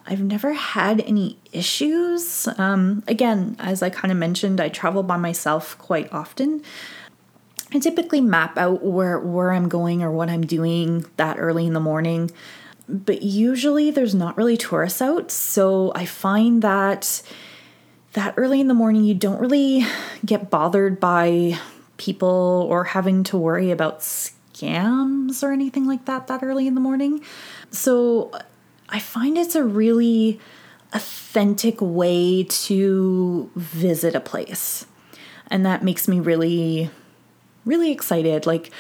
I've 0.07 0.23
never 0.23 0.55
had 0.55 1.01
any 1.03 1.37
issues. 1.53 2.49
Um, 2.57 3.05
again, 3.07 3.57
as 3.59 3.83
I 3.83 3.91
kind 3.91 4.11
of 4.11 4.17
mentioned, 4.17 4.61
I 4.61 4.71
travel 4.71 5.03
by 5.03 5.19
myself 5.19 5.77
quite 5.79 6.11
often. 6.13 6.63
I 7.73 7.79
typically 7.79 8.21
map 8.21 8.57
out 8.57 8.83
where 8.83 9.19
where 9.19 9.53
I'm 9.53 9.69
going 9.69 10.03
or 10.03 10.11
what 10.11 10.31
I'm 10.31 10.47
doing 10.47 11.05
that 11.17 11.39
early 11.39 11.67
in 11.67 11.75
the 11.75 11.81
morning. 11.81 12.31
But 12.89 13.23
usually 13.23 13.91
there's 13.91 14.15
not 14.15 14.37
really 14.39 14.57
tourists 14.57 15.03
out, 15.03 15.31
so 15.31 15.93
I 15.95 16.07
find 16.07 16.63
that 16.63 17.23
that 18.15 18.35
early 18.39 18.61
in 18.61 18.69
the 18.69 18.75
morning 18.75 19.05
you 19.05 19.15
don't 19.15 19.39
really 19.39 19.87
get 20.25 20.49
bothered 20.51 20.99
by 20.99 21.59
people 21.99 22.67
or 22.71 22.85
having 22.85 23.25
to 23.25 23.37
worry 23.37 23.71
about 23.71 24.01
scams 24.01 25.43
or 25.43 25.53
anything 25.53 25.87
like 25.87 26.07
that 26.07 26.27
that 26.29 26.43
early 26.43 26.67
in 26.67 26.75
the 26.75 26.81
morning. 26.81 27.23
So 27.71 28.33
I 28.89 28.99
find 28.99 29.37
it's 29.37 29.55
a 29.55 29.65
really 29.65 30.41
authentic 30.93 31.81
way 31.81 32.45
to 32.45 33.51
visit 33.55 34.15
a 34.15 34.21
place. 34.21 34.87
And 35.51 35.67
that 35.67 35.83
makes 35.83 36.09
me 36.09 36.21
really, 36.21 36.91
really 37.69 37.93
excited. 37.93 38.47
Like 38.47 38.71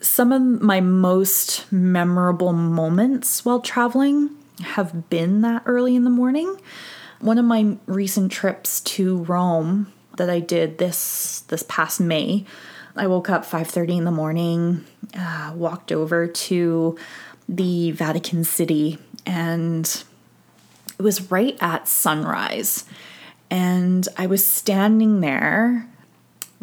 some 0.00 0.32
of 0.32 0.42
my 0.62 0.80
most 0.80 1.70
memorable 1.70 2.52
moments 2.52 3.44
while 3.44 3.60
traveling 3.60 4.30
have 4.62 5.08
been 5.10 5.42
that 5.42 5.62
early 5.66 5.94
in 5.94 6.04
the 6.04 6.10
morning. 6.10 6.56
One 7.20 7.38
of 7.38 7.44
my 7.44 7.76
recent 7.86 8.32
trips 8.32 8.80
to 8.80 9.18
Rome 9.24 9.92
that 10.16 10.30
I 10.30 10.40
did 10.40 10.78
this 10.78 11.40
this 11.48 11.64
past 11.68 12.00
May, 12.00 12.44
I 12.96 13.06
woke 13.06 13.28
up 13.28 13.44
5:30 13.44 13.98
in 13.98 14.04
the 14.04 14.10
morning, 14.10 14.84
uh, 15.18 15.52
walked 15.54 15.90
over 15.90 16.26
to 16.26 16.96
the 17.48 17.90
Vatican 17.90 18.44
City, 18.44 18.98
and 19.26 20.04
it 20.98 21.02
was 21.02 21.30
right 21.30 21.56
at 21.60 21.88
sunrise. 21.88 22.84
And 23.50 24.06
I 24.16 24.26
was 24.26 24.44
standing 24.44 25.20
there 25.20 25.88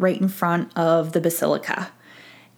right 0.02 0.20
in 0.20 0.28
front 0.28 0.76
of 0.76 1.12
the 1.12 1.20
basilica 1.20 1.90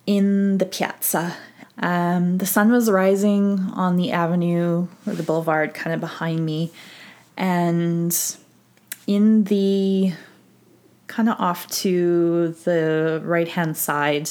in 0.06 0.58
the 0.58 0.66
piazza. 0.66 1.36
Um, 1.78 2.38
the 2.38 2.46
sun 2.46 2.70
was 2.70 2.90
rising 2.90 3.58
on 3.74 3.96
the 3.96 4.12
avenue 4.12 4.86
or 5.06 5.12
the 5.14 5.22
boulevard 5.22 5.74
kind 5.74 5.94
of 5.94 6.00
behind 6.00 6.44
me. 6.44 6.72
And 7.36 8.16
in 9.06 9.44
the 9.44 10.12
kind 11.06 11.28
of 11.28 11.40
off 11.40 11.68
to 11.68 12.50
the 12.64 13.20
right 13.24 13.48
hand 13.48 13.76
side, 13.76 14.30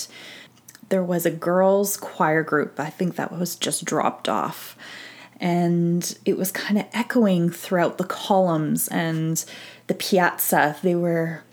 there 0.90 1.04
was 1.04 1.26
a 1.26 1.32
girls' 1.32 1.98
choir 1.98 2.44
group. 2.44 2.80
I 2.80 2.90
think 2.90 3.16
that 3.16 3.32
was 3.32 3.56
just 3.56 3.84
dropped 3.84 4.30
off. 4.30 4.78
And 5.40 6.18
it 6.24 6.38
was 6.38 6.52
kind 6.52 6.80
of 6.80 6.86
echoing 6.94 7.50
throughout 7.50 7.98
the 7.98 8.06
columns 8.06 8.88
and 8.88 9.44
the 9.88 9.94
piazza. 9.94 10.78
They 10.82 10.96
were 10.96 11.44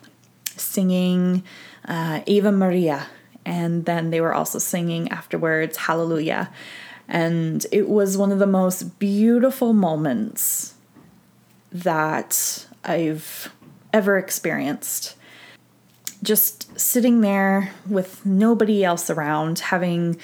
singing 0.61 1.43
uh, 1.89 2.21
Ave 2.29 2.51
Maria, 2.51 3.07
and 3.45 3.85
then 3.85 4.11
they 4.11 4.21
were 4.21 4.35
also 4.35 4.59
singing 4.59 5.09
afterwards 5.11 5.77
Hallelujah. 5.77 6.51
And 7.09 7.67
it 7.73 7.89
was 7.89 8.17
one 8.17 8.31
of 8.31 8.39
the 8.39 8.47
most 8.47 8.99
beautiful 9.01 9.73
moments 9.73 10.75
that 11.73 12.67
I've 12.85 13.53
ever 13.93 14.17
experienced. 14.17 15.17
Just 16.23 16.79
sitting 16.79 17.21
there 17.21 17.73
with 17.89 18.25
nobody 18.25 18.85
else 18.85 19.11
around, 19.11 19.59
having 19.59 20.19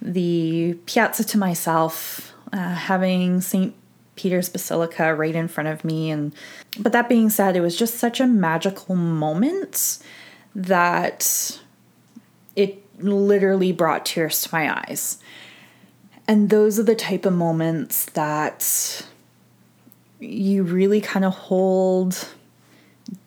the 0.00 0.76
piazza 0.86 1.24
to 1.24 1.38
myself, 1.38 2.34
uh, 2.52 2.74
having 2.74 3.40
St. 3.40 3.74
Peter's 4.16 4.48
Basilica 4.48 5.14
right 5.14 5.34
in 5.34 5.48
front 5.48 5.68
of 5.68 5.84
me 5.84 6.10
and 6.10 6.32
but 6.78 6.92
that 6.92 7.08
being 7.08 7.30
said 7.30 7.56
it 7.56 7.60
was 7.60 7.76
just 7.76 7.94
such 7.94 8.20
a 8.20 8.26
magical 8.26 8.94
moment 8.94 9.98
that 10.54 11.60
it 12.56 12.82
literally 12.98 13.72
brought 13.72 14.06
tears 14.06 14.42
to 14.42 14.48
my 14.52 14.72
eyes. 14.72 15.18
And 16.26 16.50
those 16.50 16.78
are 16.78 16.84
the 16.84 16.94
type 16.94 17.26
of 17.26 17.32
moments 17.32 18.06
that 18.06 19.04
you 20.20 20.62
really 20.62 21.00
kind 21.00 21.24
of 21.24 21.34
hold 21.34 22.28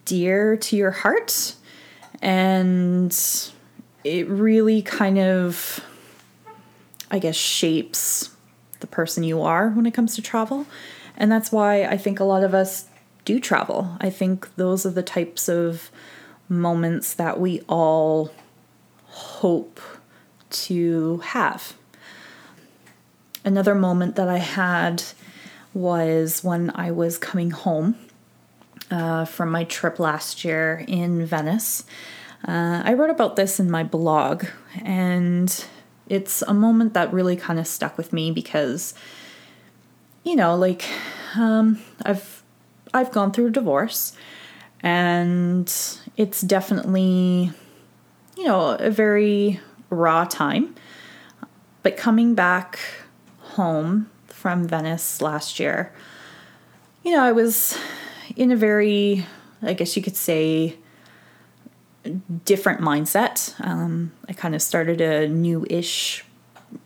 dear 0.04 0.56
to 0.56 0.76
your 0.76 0.90
heart 0.90 1.54
and 2.20 3.16
it 4.02 4.28
really 4.28 4.82
kind 4.82 5.18
of 5.18 5.80
I 7.10 7.18
guess 7.20 7.36
shapes 7.36 8.30
the 8.80 8.86
person 8.86 9.24
you 9.24 9.42
are 9.42 9.70
when 9.70 9.86
it 9.86 9.94
comes 9.94 10.14
to 10.14 10.22
travel. 10.22 10.66
And 11.16 11.30
that's 11.30 11.50
why 11.50 11.84
I 11.84 11.96
think 11.96 12.20
a 12.20 12.24
lot 12.24 12.44
of 12.44 12.54
us 12.54 12.86
do 13.24 13.40
travel. 13.40 13.96
I 14.00 14.10
think 14.10 14.54
those 14.56 14.86
are 14.86 14.90
the 14.90 15.02
types 15.02 15.48
of 15.48 15.90
moments 16.48 17.14
that 17.14 17.40
we 17.40 17.60
all 17.68 18.30
hope 19.06 19.80
to 20.50 21.18
have. 21.18 21.74
Another 23.44 23.74
moment 23.74 24.16
that 24.16 24.28
I 24.28 24.38
had 24.38 25.02
was 25.74 26.42
when 26.42 26.70
I 26.74 26.90
was 26.90 27.18
coming 27.18 27.50
home 27.50 27.96
uh, 28.90 29.24
from 29.24 29.50
my 29.50 29.64
trip 29.64 29.98
last 29.98 30.44
year 30.44 30.84
in 30.88 31.26
Venice. 31.26 31.84
Uh, 32.46 32.82
I 32.84 32.94
wrote 32.94 33.10
about 33.10 33.36
this 33.36 33.58
in 33.58 33.70
my 33.70 33.82
blog, 33.82 34.44
and 34.82 35.64
it's 36.08 36.42
a 36.42 36.54
moment 36.54 36.94
that 36.94 37.12
really 37.12 37.36
kind 37.36 37.58
of 37.58 37.66
stuck 37.66 37.96
with 37.96 38.12
me 38.12 38.30
because, 38.30 38.94
you 40.24 40.34
know, 40.36 40.56
like 40.56 40.84
um, 41.36 41.78
I've 42.04 42.42
I've 42.94 43.12
gone 43.12 43.32
through 43.32 43.48
a 43.48 43.50
divorce, 43.50 44.12
and 44.80 45.72
it's 46.16 46.40
definitely, 46.40 47.52
you 48.36 48.44
know, 48.44 48.76
a 48.78 48.90
very 48.90 49.60
raw 49.90 50.24
time. 50.24 50.74
But 51.82 51.96
coming 51.96 52.34
back 52.34 52.78
home 53.38 54.10
from 54.26 54.66
Venice 54.66 55.20
last 55.20 55.60
year, 55.60 55.92
you 57.02 57.12
know, 57.12 57.22
I 57.22 57.32
was 57.32 57.78
in 58.36 58.50
a 58.50 58.56
very, 58.56 59.26
I 59.62 59.72
guess 59.74 59.96
you 59.96 60.02
could 60.02 60.16
say, 60.16 60.76
different 62.44 62.80
mindset. 62.80 63.54
Um, 63.64 64.12
I 64.28 64.32
kind 64.32 64.54
of 64.54 64.62
started 64.62 65.00
a 65.00 65.28
new 65.28 65.66
ish 65.68 66.24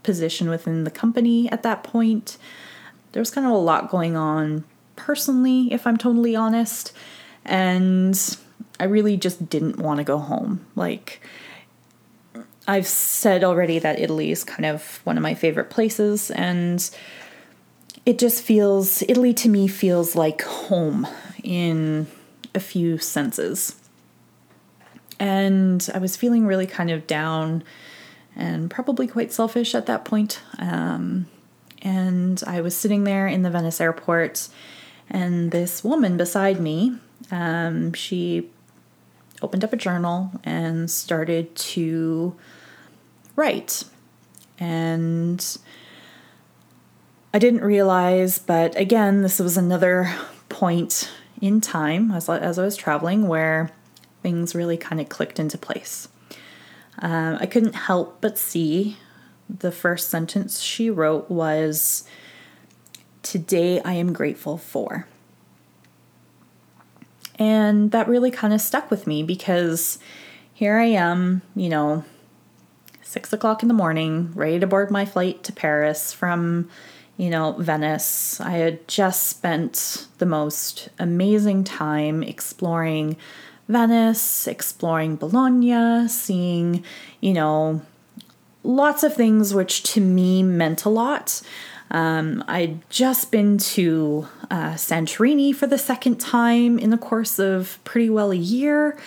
position 0.03 0.49
within 0.49 0.85
the 0.85 0.91
company 0.91 1.51
at 1.51 1.63
that 1.63 1.83
point. 1.83 2.39
There 3.13 3.21
was 3.21 3.31
kind 3.31 3.47
of 3.47 3.53
a 3.53 3.57
lot 3.57 3.91
going 3.91 4.17
on 4.17 4.65
personally, 4.97 5.73
if 5.73 5.87
I'm 5.87 5.97
totally 5.97 6.37
honest. 6.37 6.93
And 7.45 8.19
I 8.79 8.85
really 8.85 9.17
just 9.17 9.49
didn't 9.49 9.79
want 9.79 9.99
to 9.99 10.05
go 10.05 10.19
home. 10.19 10.65
Like, 10.77 11.21
I've 12.67 12.87
said 12.87 13.43
already 13.43 13.81
that 13.81 13.99
Italy 13.99 14.31
is 14.31 14.45
kind 14.45 14.65
of 14.65 15.01
one 15.05 15.17
of 15.17 15.23
my 15.23 15.35
favorite 15.35 15.69
places, 15.69 16.31
and 16.31 16.89
it 18.07 18.19
just 18.21 18.43
feels, 18.43 19.03
Italy 19.03 19.35
to 19.35 19.49
me 19.49 19.67
feels 19.67 20.15
like 20.15 20.43
home 20.43 21.09
in 21.43 22.07
a 22.55 22.61
few 22.61 22.99
senses. 22.99 23.75
And 25.19 25.89
I 25.95 25.99
was 25.99 26.17
feeling 26.17 26.47
really 26.47 26.67
kind 26.67 26.91
of 26.91 27.07
down 27.07 27.63
and 28.35 28.71
probably 28.71 29.07
quite 29.07 29.33
selfish 29.33 29.75
at 29.75 29.87
that 29.87 30.05
point. 30.05 30.41
Um, 30.59 31.27
and 31.83 32.43
I 32.47 32.61
was 32.61 32.77
sitting 32.77 33.05
there 33.05 33.27
in 33.27 33.43
the 33.43 33.51
Venice 33.51 33.81
airport, 33.81 34.49
and 35.11 35.51
this 35.51 35.85
woman 35.85 36.17
beside 36.17 36.61
me, 36.61 36.97
um, 37.31 37.93
she 37.93 38.51
opened 39.43 39.65
up 39.65 39.73
a 39.73 39.77
journal 39.77 40.31
and 40.45 40.91
started 40.91 41.55
to 41.57 42.35
write. 43.35 43.85
And 44.59 45.45
I 47.35 47.39
didn't 47.39 47.63
realize, 47.63 48.39
but 48.39 48.77
again, 48.79 49.23
this 49.23 49.39
was 49.39 49.57
another 49.57 50.15
point 50.49 51.11
in 51.41 51.61
time 51.61 52.13
as, 52.13 52.29
as 52.29 52.59
I 52.59 52.65
was 52.65 52.77
traveling 52.77 53.27
where 53.27 53.73
things 54.23 54.55
really 54.55 54.77
kind 54.77 55.01
of 55.01 55.09
clicked 55.09 55.39
into 55.39 55.59
place. 55.59 56.09
Um, 56.99 57.37
I 57.41 57.47
couldn't 57.47 57.75
help 57.75 58.21
but 58.21 58.39
see 58.39 58.97
the 59.49 59.73
first 59.73 60.09
sentence 60.09 60.61
she 60.61 60.91
wrote 60.91 61.31
was, 61.31 62.05
Today 63.23 63.81
I 63.81 63.95
am 63.95 64.13
grateful 64.13 64.59
for. 64.59 65.07
And 67.39 67.91
that 67.93 68.09
really 68.09 68.31
kind 68.31 68.53
of 68.53 68.61
stuck 68.61 68.91
with 68.91 69.07
me 69.07 69.23
because 69.23 69.99
here 70.53 70.79
I 70.79 70.87
am, 70.87 71.43
you 71.57 71.69
know, 71.69 72.05
six 73.03 73.33
o'clock 73.33 73.63
in 73.63 73.69
the 73.69 73.75
morning, 73.75 74.33
ready 74.35 74.59
to 74.59 74.67
board 74.67 74.91
my 74.91 75.05
flight 75.05 75.43
to 75.45 75.53
Paris 75.53 76.13
from, 76.13 76.69
you 77.17 77.31
know, 77.31 77.53
Venice. 77.53 78.41
I 78.41 78.53
had 78.53 78.87
just 78.87 79.27
spent 79.27 80.07
the 80.19 80.27
most 80.27 80.89
amazing 80.99 81.65
time 81.65 82.23
exploring 82.23 83.17
Venice, 83.69 84.47
exploring 84.47 85.17
Bologna, 85.17 86.09
seeing, 86.09 86.85
you 87.21 87.33
know, 87.33 87.83
lots 88.65 89.03
of 89.03 89.15
things 89.15 89.55
which 89.55 89.83
to 89.83 90.01
me 90.01 90.43
meant 90.43 90.85
a 90.85 90.89
lot. 90.89 91.43
Um, 91.91 92.43
I'd 92.49 92.89
just 92.91 93.31
been 93.31 93.59
to 93.59 94.27
uh, 94.51 94.73
Santorini 94.75 95.55
for 95.55 95.67
the 95.67 95.79
second 95.79 96.21
time 96.21 96.79
in 96.79 96.91
the 96.91 96.99
course 96.99 97.39
of 97.39 97.79
pretty 97.85 98.09
well 98.09 98.31
a 98.31 98.37
year. 98.37 98.99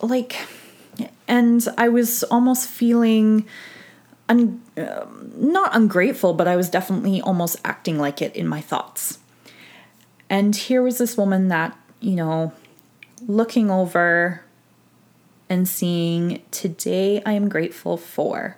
Like, 0.00 0.36
and 1.28 1.66
I 1.78 1.88
was 1.88 2.24
almost 2.24 2.68
feeling 2.68 3.46
un- 4.28 4.60
uh, 4.76 5.06
not 5.36 5.74
ungrateful, 5.74 6.34
but 6.34 6.48
I 6.48 6.56
was 6.56 6.68
definitely 6.68 7.20
almost 7.20 7.56
acting 7.64 7.98
like 7.98 8.20
it 8.20 8.34
in 8.34 8.48
my 8.48 8.60
thoughts. 8.60 9.18
And 10.28 10.54
here 10.54 10.82
was 10.82 10.98
this 10.98 11.16
woman 11.16 11.48
that, 11.48 11.76
you 12.00 12.16
know, 12.16 12.52
looking 13.26 13.70
over 13.70 14.42
and 15.48 15.68
seeing 15.68 16.42
today 16.50 17.22
I 17.26 17.32
am 17.32 17.48
grateful 17.48 17.96
for. 17.96 18.56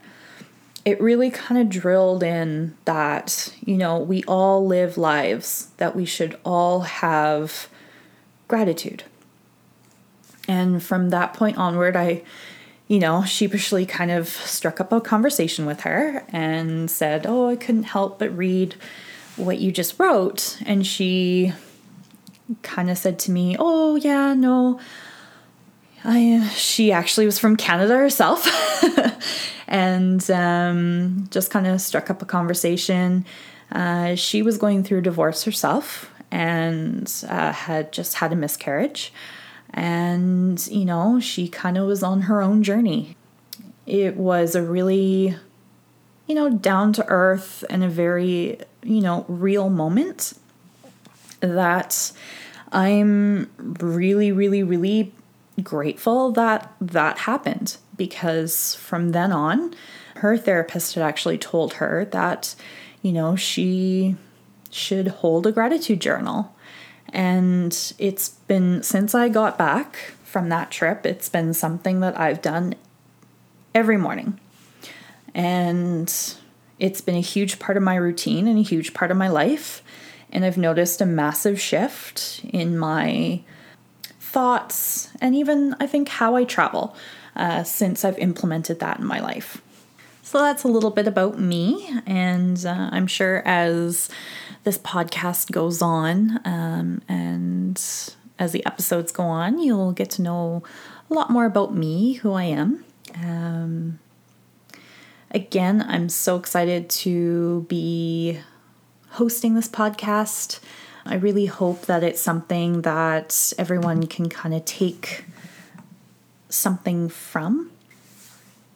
It 0.85 1.01
really 1.01 1.31
kind 1.31 1.61
of 1.61 1.69
drilled 1.69 2.23
in 2.23 2.77
that, 2.85 3.55
you 3.65 3.77
know, 3.77 3.99
we 3.99 4.25
all 4.25 4.67
live 4.67 4.99
lives 4.99 5.69
that 5.77 5.95
we 5.95 6.05
should 6.05 6.39
all 6.45 6.81
have 6.81 7.69
gratitude. 8.49 9.05
And 10.49 10.83
from 10.83 11.11
that 11.11 11.35
point 11.35 11.57
onward, 11.57 11.97
I, 11.97 12.23
you 12.89 12.99
know, 12.99 13.25
sheepishly 13.25 13.87
kind 13.87 14.11
of 14.11 14.29
struck 14.29 14.81
up 14.81 14.93
a 14.93 15.01
conversation 15.01 15.67
with 15.67 15.83
her 15.83 16.25
and 16.29 16.91
said, 16.91 17.27
Oh, 17.27 17.49
I 17.49 17.57
couldn't 17.57 17.85
help 17.85 18.19
but 18.19 18.37
read 18.37 18.75
what 19.37 19.59
you 19.59 19.71
just 19.71 19.99
wrote. 19.99 20.59
And 20.67 20.87
she 20.87 21.53
kind 22.63 22.91
of 22.91 22.99
said 22.99 23.19
to 23.21 23.31
me, 23.31 23.57
Oh, 23.59 23.97
yeah, 23.97 24.35
no. 24.35 24.81
I, 26.05 26.49
she 26.55 26.91
actually 26.91 27.27
was 27.27 27.39
from 27.39 27.57
Canada 27.57 27.97
herself 27.97 28.47
and 29.69 30.29
um, 30.31 31.29
just 31.31 31.51
kind 31.51 31.67
of 31.67 31.81
struck 31.81 32.11
up 32.11 32.23
a 32.23 32.25
conversation. 32.25 33.25
Uh, 33.71 34.17
she 34.17 34.43
was 34.43 34.59
going 34.59 34.83
through 34.83 35.03
divorce 35.03 35.45
herself 35.45 36.11
and 36.31 37.13
uh, 37.29 37.53
had 37.53 37.93
just 37.93 38.15
had 38.15 38.33
a 38.33 38.37
miscarriage. 38.37 39.13
And, 39.71 40.65
you 40.67 40.85
know, 40.85 41.21
she 41.21 41.49
kind 41.49 41.79
of 41.79 41.87
was 41.87 42.03
on 42.03 42.23
her 42.23 42.43
own 42.43 42.63
journey. 42.63 43.17
It 43.87 44.17
was 44.17 44.55
a 44.55 44.63
really, 44.63 45.37
you 46.27 46.35
know, 46.35 46.51
down 46.51 46.93
to 46.95 47.07
earth 47.09 47.65
and 47.71 47.85
a 47.85 47.89
very, 47.89 48.59
you 48.83 49.01
know, 49.01 49.25
real 49.29 49.71
moment 49.71 50.35
that 51.41 52.13
I'm 52.73 53.51
really, 53.59 54.33
really, 54.33 54.63
really 54.63 55.13
grateful 55.63 56.33
that 56.33 56.73
that 56.81 57.19
happened 57.19 57.77
because 57.97 58.75
from 58.77 59.11
then 59.13 59.31
on, 59.33 59.75
her 60.17 60.37
therapist 60.37 60.95
had 60.95 61.05
actually 61.05 61.39
told 61.39 61.75
her 61.75 62.07
that, 62.07 62.55
you 63.03 63.13
know, 63.13 63.37
she 63.37 64.17
should 64.71 65.09
hold 65.09 65.47
a 65.47 65.53
gratitude 65.53 66.01
journal. 66.01 66.55
And 67.11 67.93
it's 67.99 68.31
been 68.31 68.83
since 68.83 69.15
I 69.15 69.29
got 69.29 69.59
back 69.59 70.15
from 70.25 70.49
that 70.49 70.71
trip, 70.71 71.05
it's 71.05 71.29
been 71.29 71.53
something 71.53 72.01
that 72.01 72.19
I've 72.19 72.41
done 72.41 72.75
every 73.75 73.99
morning. 73.99 74.41
And 75.35 76.13
it's 76.79 77.01
been 77.01 77.17
a 77.17 77.21
huge 77.21 77.59
part 77.59 77.77
of 77.77 77.83
my 77.83 77.97
routine 77.97 78.47
and 78.47 78.59
a 78.59 78.63
huge 78.63 78.95
part 78.95 79.11
of 79.11 79.17
my 79.17 79.29
life. 79.29 79.83
And 80.33 80.45
I've 80.45 80.59
noticed 80.59 81.01
a 81.01 81.07
massive 81.07 81.61
shift 81.61 82.41
in 82.49 82.79
my 82.79 83.43
thoughts 84.19 85.11
and 85.21 85.35
even, 85.35 85.77
I 85.79 85.87
think, 85.87 86.09
how 86.09 86.35
I 86.37 86.45
travel 86.45 86.97
uh, 87.37 87.65
since 87.65 88.05
I've 88.05 88.19
implemented 88.19 88.81
that 88.81 88.99
in 88.99 89.05
my 89.05 89.21
life. 89.21 89.61
So 90.23 90.39
that's 90.39 90.65
a 90.65 90.69
little 90.69 90.91
bit 90.91 91.07
about 91.07 91.39
me. 91.39 91.87
And 92.07 92.65
uh, 92.65 92.89
I'm 92.91 93.07
sure 93.07 93.43
as 93.47 94.09
this 94.65 94.79
podcast 94.79 95.51
goes 95.51 95.83
on 95.83 96.41
um, 96.47 97.03
and 97.09 97.77
as 98.39 98.53
the 98.53 98.65
episodes 98.65 99.13
go 99.13 99.25
on, 99.25 99.59
you'll 99.59 99.93
get 99.93 100.09
to 100.11 100.23
know 100.23 100.63
a 101.11 101.15
lot 101.15 101.29
more 101.29 101.45
about 101.45 101.75
me, 101.75 102.15
who 102.15 102.33
I 102.33 102.45
am. 102.45 102.85
Um, 103.15 103.99
again, 105.31 105.85
I'm 105.87 106.09
so 106.09 106.37
excited 106.37 106.89
to 106.91 107.67
be 107.69 108.41
hosting 109.13 109.55
this 109.55 109.69
podcast. 109.69 110.61
I 111.05 111.17
really 111.17 111.47
hope 111.47 111.83
that 111.83 112.03
it's 112.03 112.21
something 112.21 112.83
that 112.83 113.53
everyone 113.59 114.07
can 114.07 114.29
kind 114.29 114.55
of 114.55 114.65
take 114.65 115.25
something 116.49 117.09
from. 117.09 117.71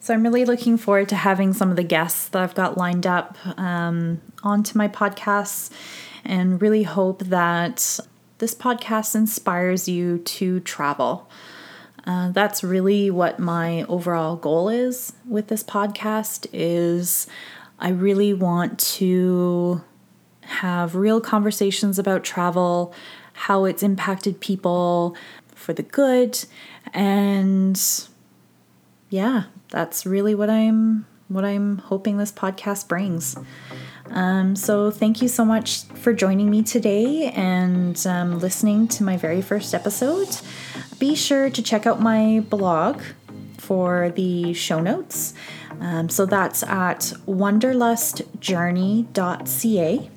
So 0.01 0.15
I'm 0.15 0.23
really 0.23 0.45
looking 0.45 0.77
forward 0.77 1.09
to 1.09 1.17
having 1.17 1.53
some 1.53 1.71
of 1.71 1.77
the 1.77 1.83
guests 1.83 2.29
that 2.29 2.43
I've 2.43 2.55
got 2.55 2.77
lined 2.77 3.07
up 3.07 3.37
um, 3.59 4.21
onto 4.43 4.79
my 4.79 4.89
podcasts 4.89 5.71
and 6.25 6.61
really 6.61 6.85
hope 6.85 7.25
that 7.25 7.99
this 8.39 8.55
podcast 8.55 9.15
inspires 9.15 9.89
you 9.89 10.19
to 10.19 10.61
travel. 10.61 11.29
Uh, 12.07 12.31
that's 12.31 12.63
really 12.63 13.11
what 13.11 13.39
my 13.39 13.83
overall 13.85 14.37
goal 14.37 14.69
is 14.69 15.13
with 15.27 15.49
this 15.49 15.65
podcast 15.65 16.47
is 16.53 17.27
I 17.81 17.89
really 17.91 18.33
want 18.33 18.79
to 18.79 19.83
have 20.47 20.95
real 20.95 21.21
conversations 21.21 21.99
about 21.99 22.25
travel, 22.25 22.95
how 23.33 23.65
it's 23.65 23.83
impacted 23.83 24.41
people 24.41 25.17
for 25.55 25.73
the 25.73 25.83
good, 25.83 26.45
and 26.93 27.81
yeah, 29.11 29.45
that's 29.71 30.07
really 30.07 30.35
what 30.35 30.51
I'm 30.51 31.07
what 31.29 31.45
I'm 31.45 31.79
hoping 31.79 32.19
this 32.19 32.33
podcast 32.33 32.89
brings. 32.89 33.37
Um, 34.11 34.55
so 34.55 34.93
thank 34.93 35.21
you 35.21 35.27
so 35.29 35.45
much 35.45 35.83
for 35.85 36.13
joining 36.13 36.49
me 36.51 36.63
today 36.63 37.33
and 37.33 38.07
um, 38.07 38.39
listening 38.39 38.87
to 38.89 39.03
my 39.03 39.17
very 39.17 39.41
first 39.43 39.75
episode. 39.75 40.29
Be 40.99 41.17
sure 41.17 41.51
to 41.51 41.63
check 41.63 41.87
out 41.87 42.01
my 42.01 42.41
blog 42.49 43.03
for 43.59 44.13
the 44.15 44.55
show 44.55 44.81
notes. 44.81 45.35
Um, 45.81 46.09
so 46.09 46.25
that's 46.25 46.63
at 46.63 47.13
wanderlustjourney.ca. 47.27 50.11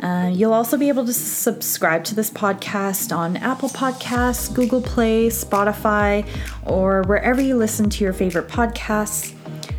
Uh, 0.00 0.30
you'll 0.32 0.52
also 0.52 0.76
be 0.76 0.88
able 0.88 1.06
to 1.06 1.12
subscribe 1.12 2.04
to 2.04 2.14
this 2.14 2.30
podcast 2.30 3.16
on 3.16 3.36
Apple 3.36 3.68
Podcasts, 3.68 4.52
Google 4.52 4.82
Play, 4.82 5.28
Spotify, 5.28 6.26
or 6.66 7.02
wherever 7.04 7.40
you 7.40 7.56
listen 7.56 7.88
to 7.90 8.04
your 8.04 8.12
favorite 8.12 8.48
podcasts. 8.48 9.34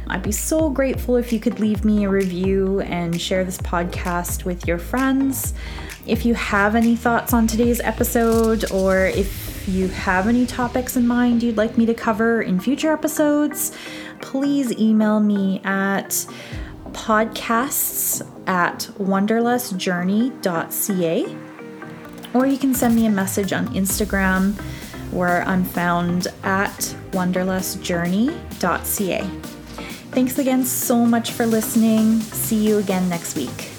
I'd 0.07 0.23
be 0.23 0.31
so 0.31 0.69
grateful 0.69 1.15
if 1.15 1.33
you 1.33 1.39
could 1.39 1.59
leave 1.59 1.83
me 1.83 2.05
a 2.05 2.09
review 2.09 2.79
and 2.81 3.19
share 3.19 3.43
this 3.43 3.57
podcast 3.57 4.45
with 4.45 4.67
your 4.67 4.77
friends. 4.77 5.53
If 6.05 6.25
you 6.25 6.35
have 6.35 6.75
any 6.75 6.95
thoughts 6.95 7.33
on 7.33 7.47
today's 7.47 7.81
episode, 7.81 8.71
or 8.71 9.07
if 9.07 9.67
you 9.67 9.87
have 9.87 10.27
any 10.27 10.45
topics 10.45 10.95
in 10.95 11.07
mind 11.07 11.41
you'd 11.41 11.57
like 11.57 11.77
me 11.77 11.87
to 11.87 11.93
cover 11.93 12.41
in 12.41 12.59
future 12.59 12.93
episodes, 12.93 13.75
please 14.21 14.71
email 14.73 15.19
me 15.19 15.59
at 15.63 16.25
podcasts 16.95 18.21
at 18.47 18.89
wanderlustjourney.ca 18.97 21.38
or 22.34 22.45
you 22.45 22.58
can 22.58 22.73
send 22.73 22.95
me 22.95 23.05
a 23.05 23.10
message 23.10 23.51
on 23.53 23.67
Instagram 23.69 24.53
where 25.12 25.43
I'm 25.43 25.63
found 25.63 26.27
at 26.43 26.95
wanderlustjourney.ca. 27.12 29.21
Thanks 30.12 30.38
again 30.39 30.65
so 30.65 31.05
much 31.05 31.31
for 31.31 31.45
listening. 31.45 32.19
See 32.21 32.67
you 32.67 32.79
again 32.79 33.08
next 33.10 33.36
week. 33.36 33.74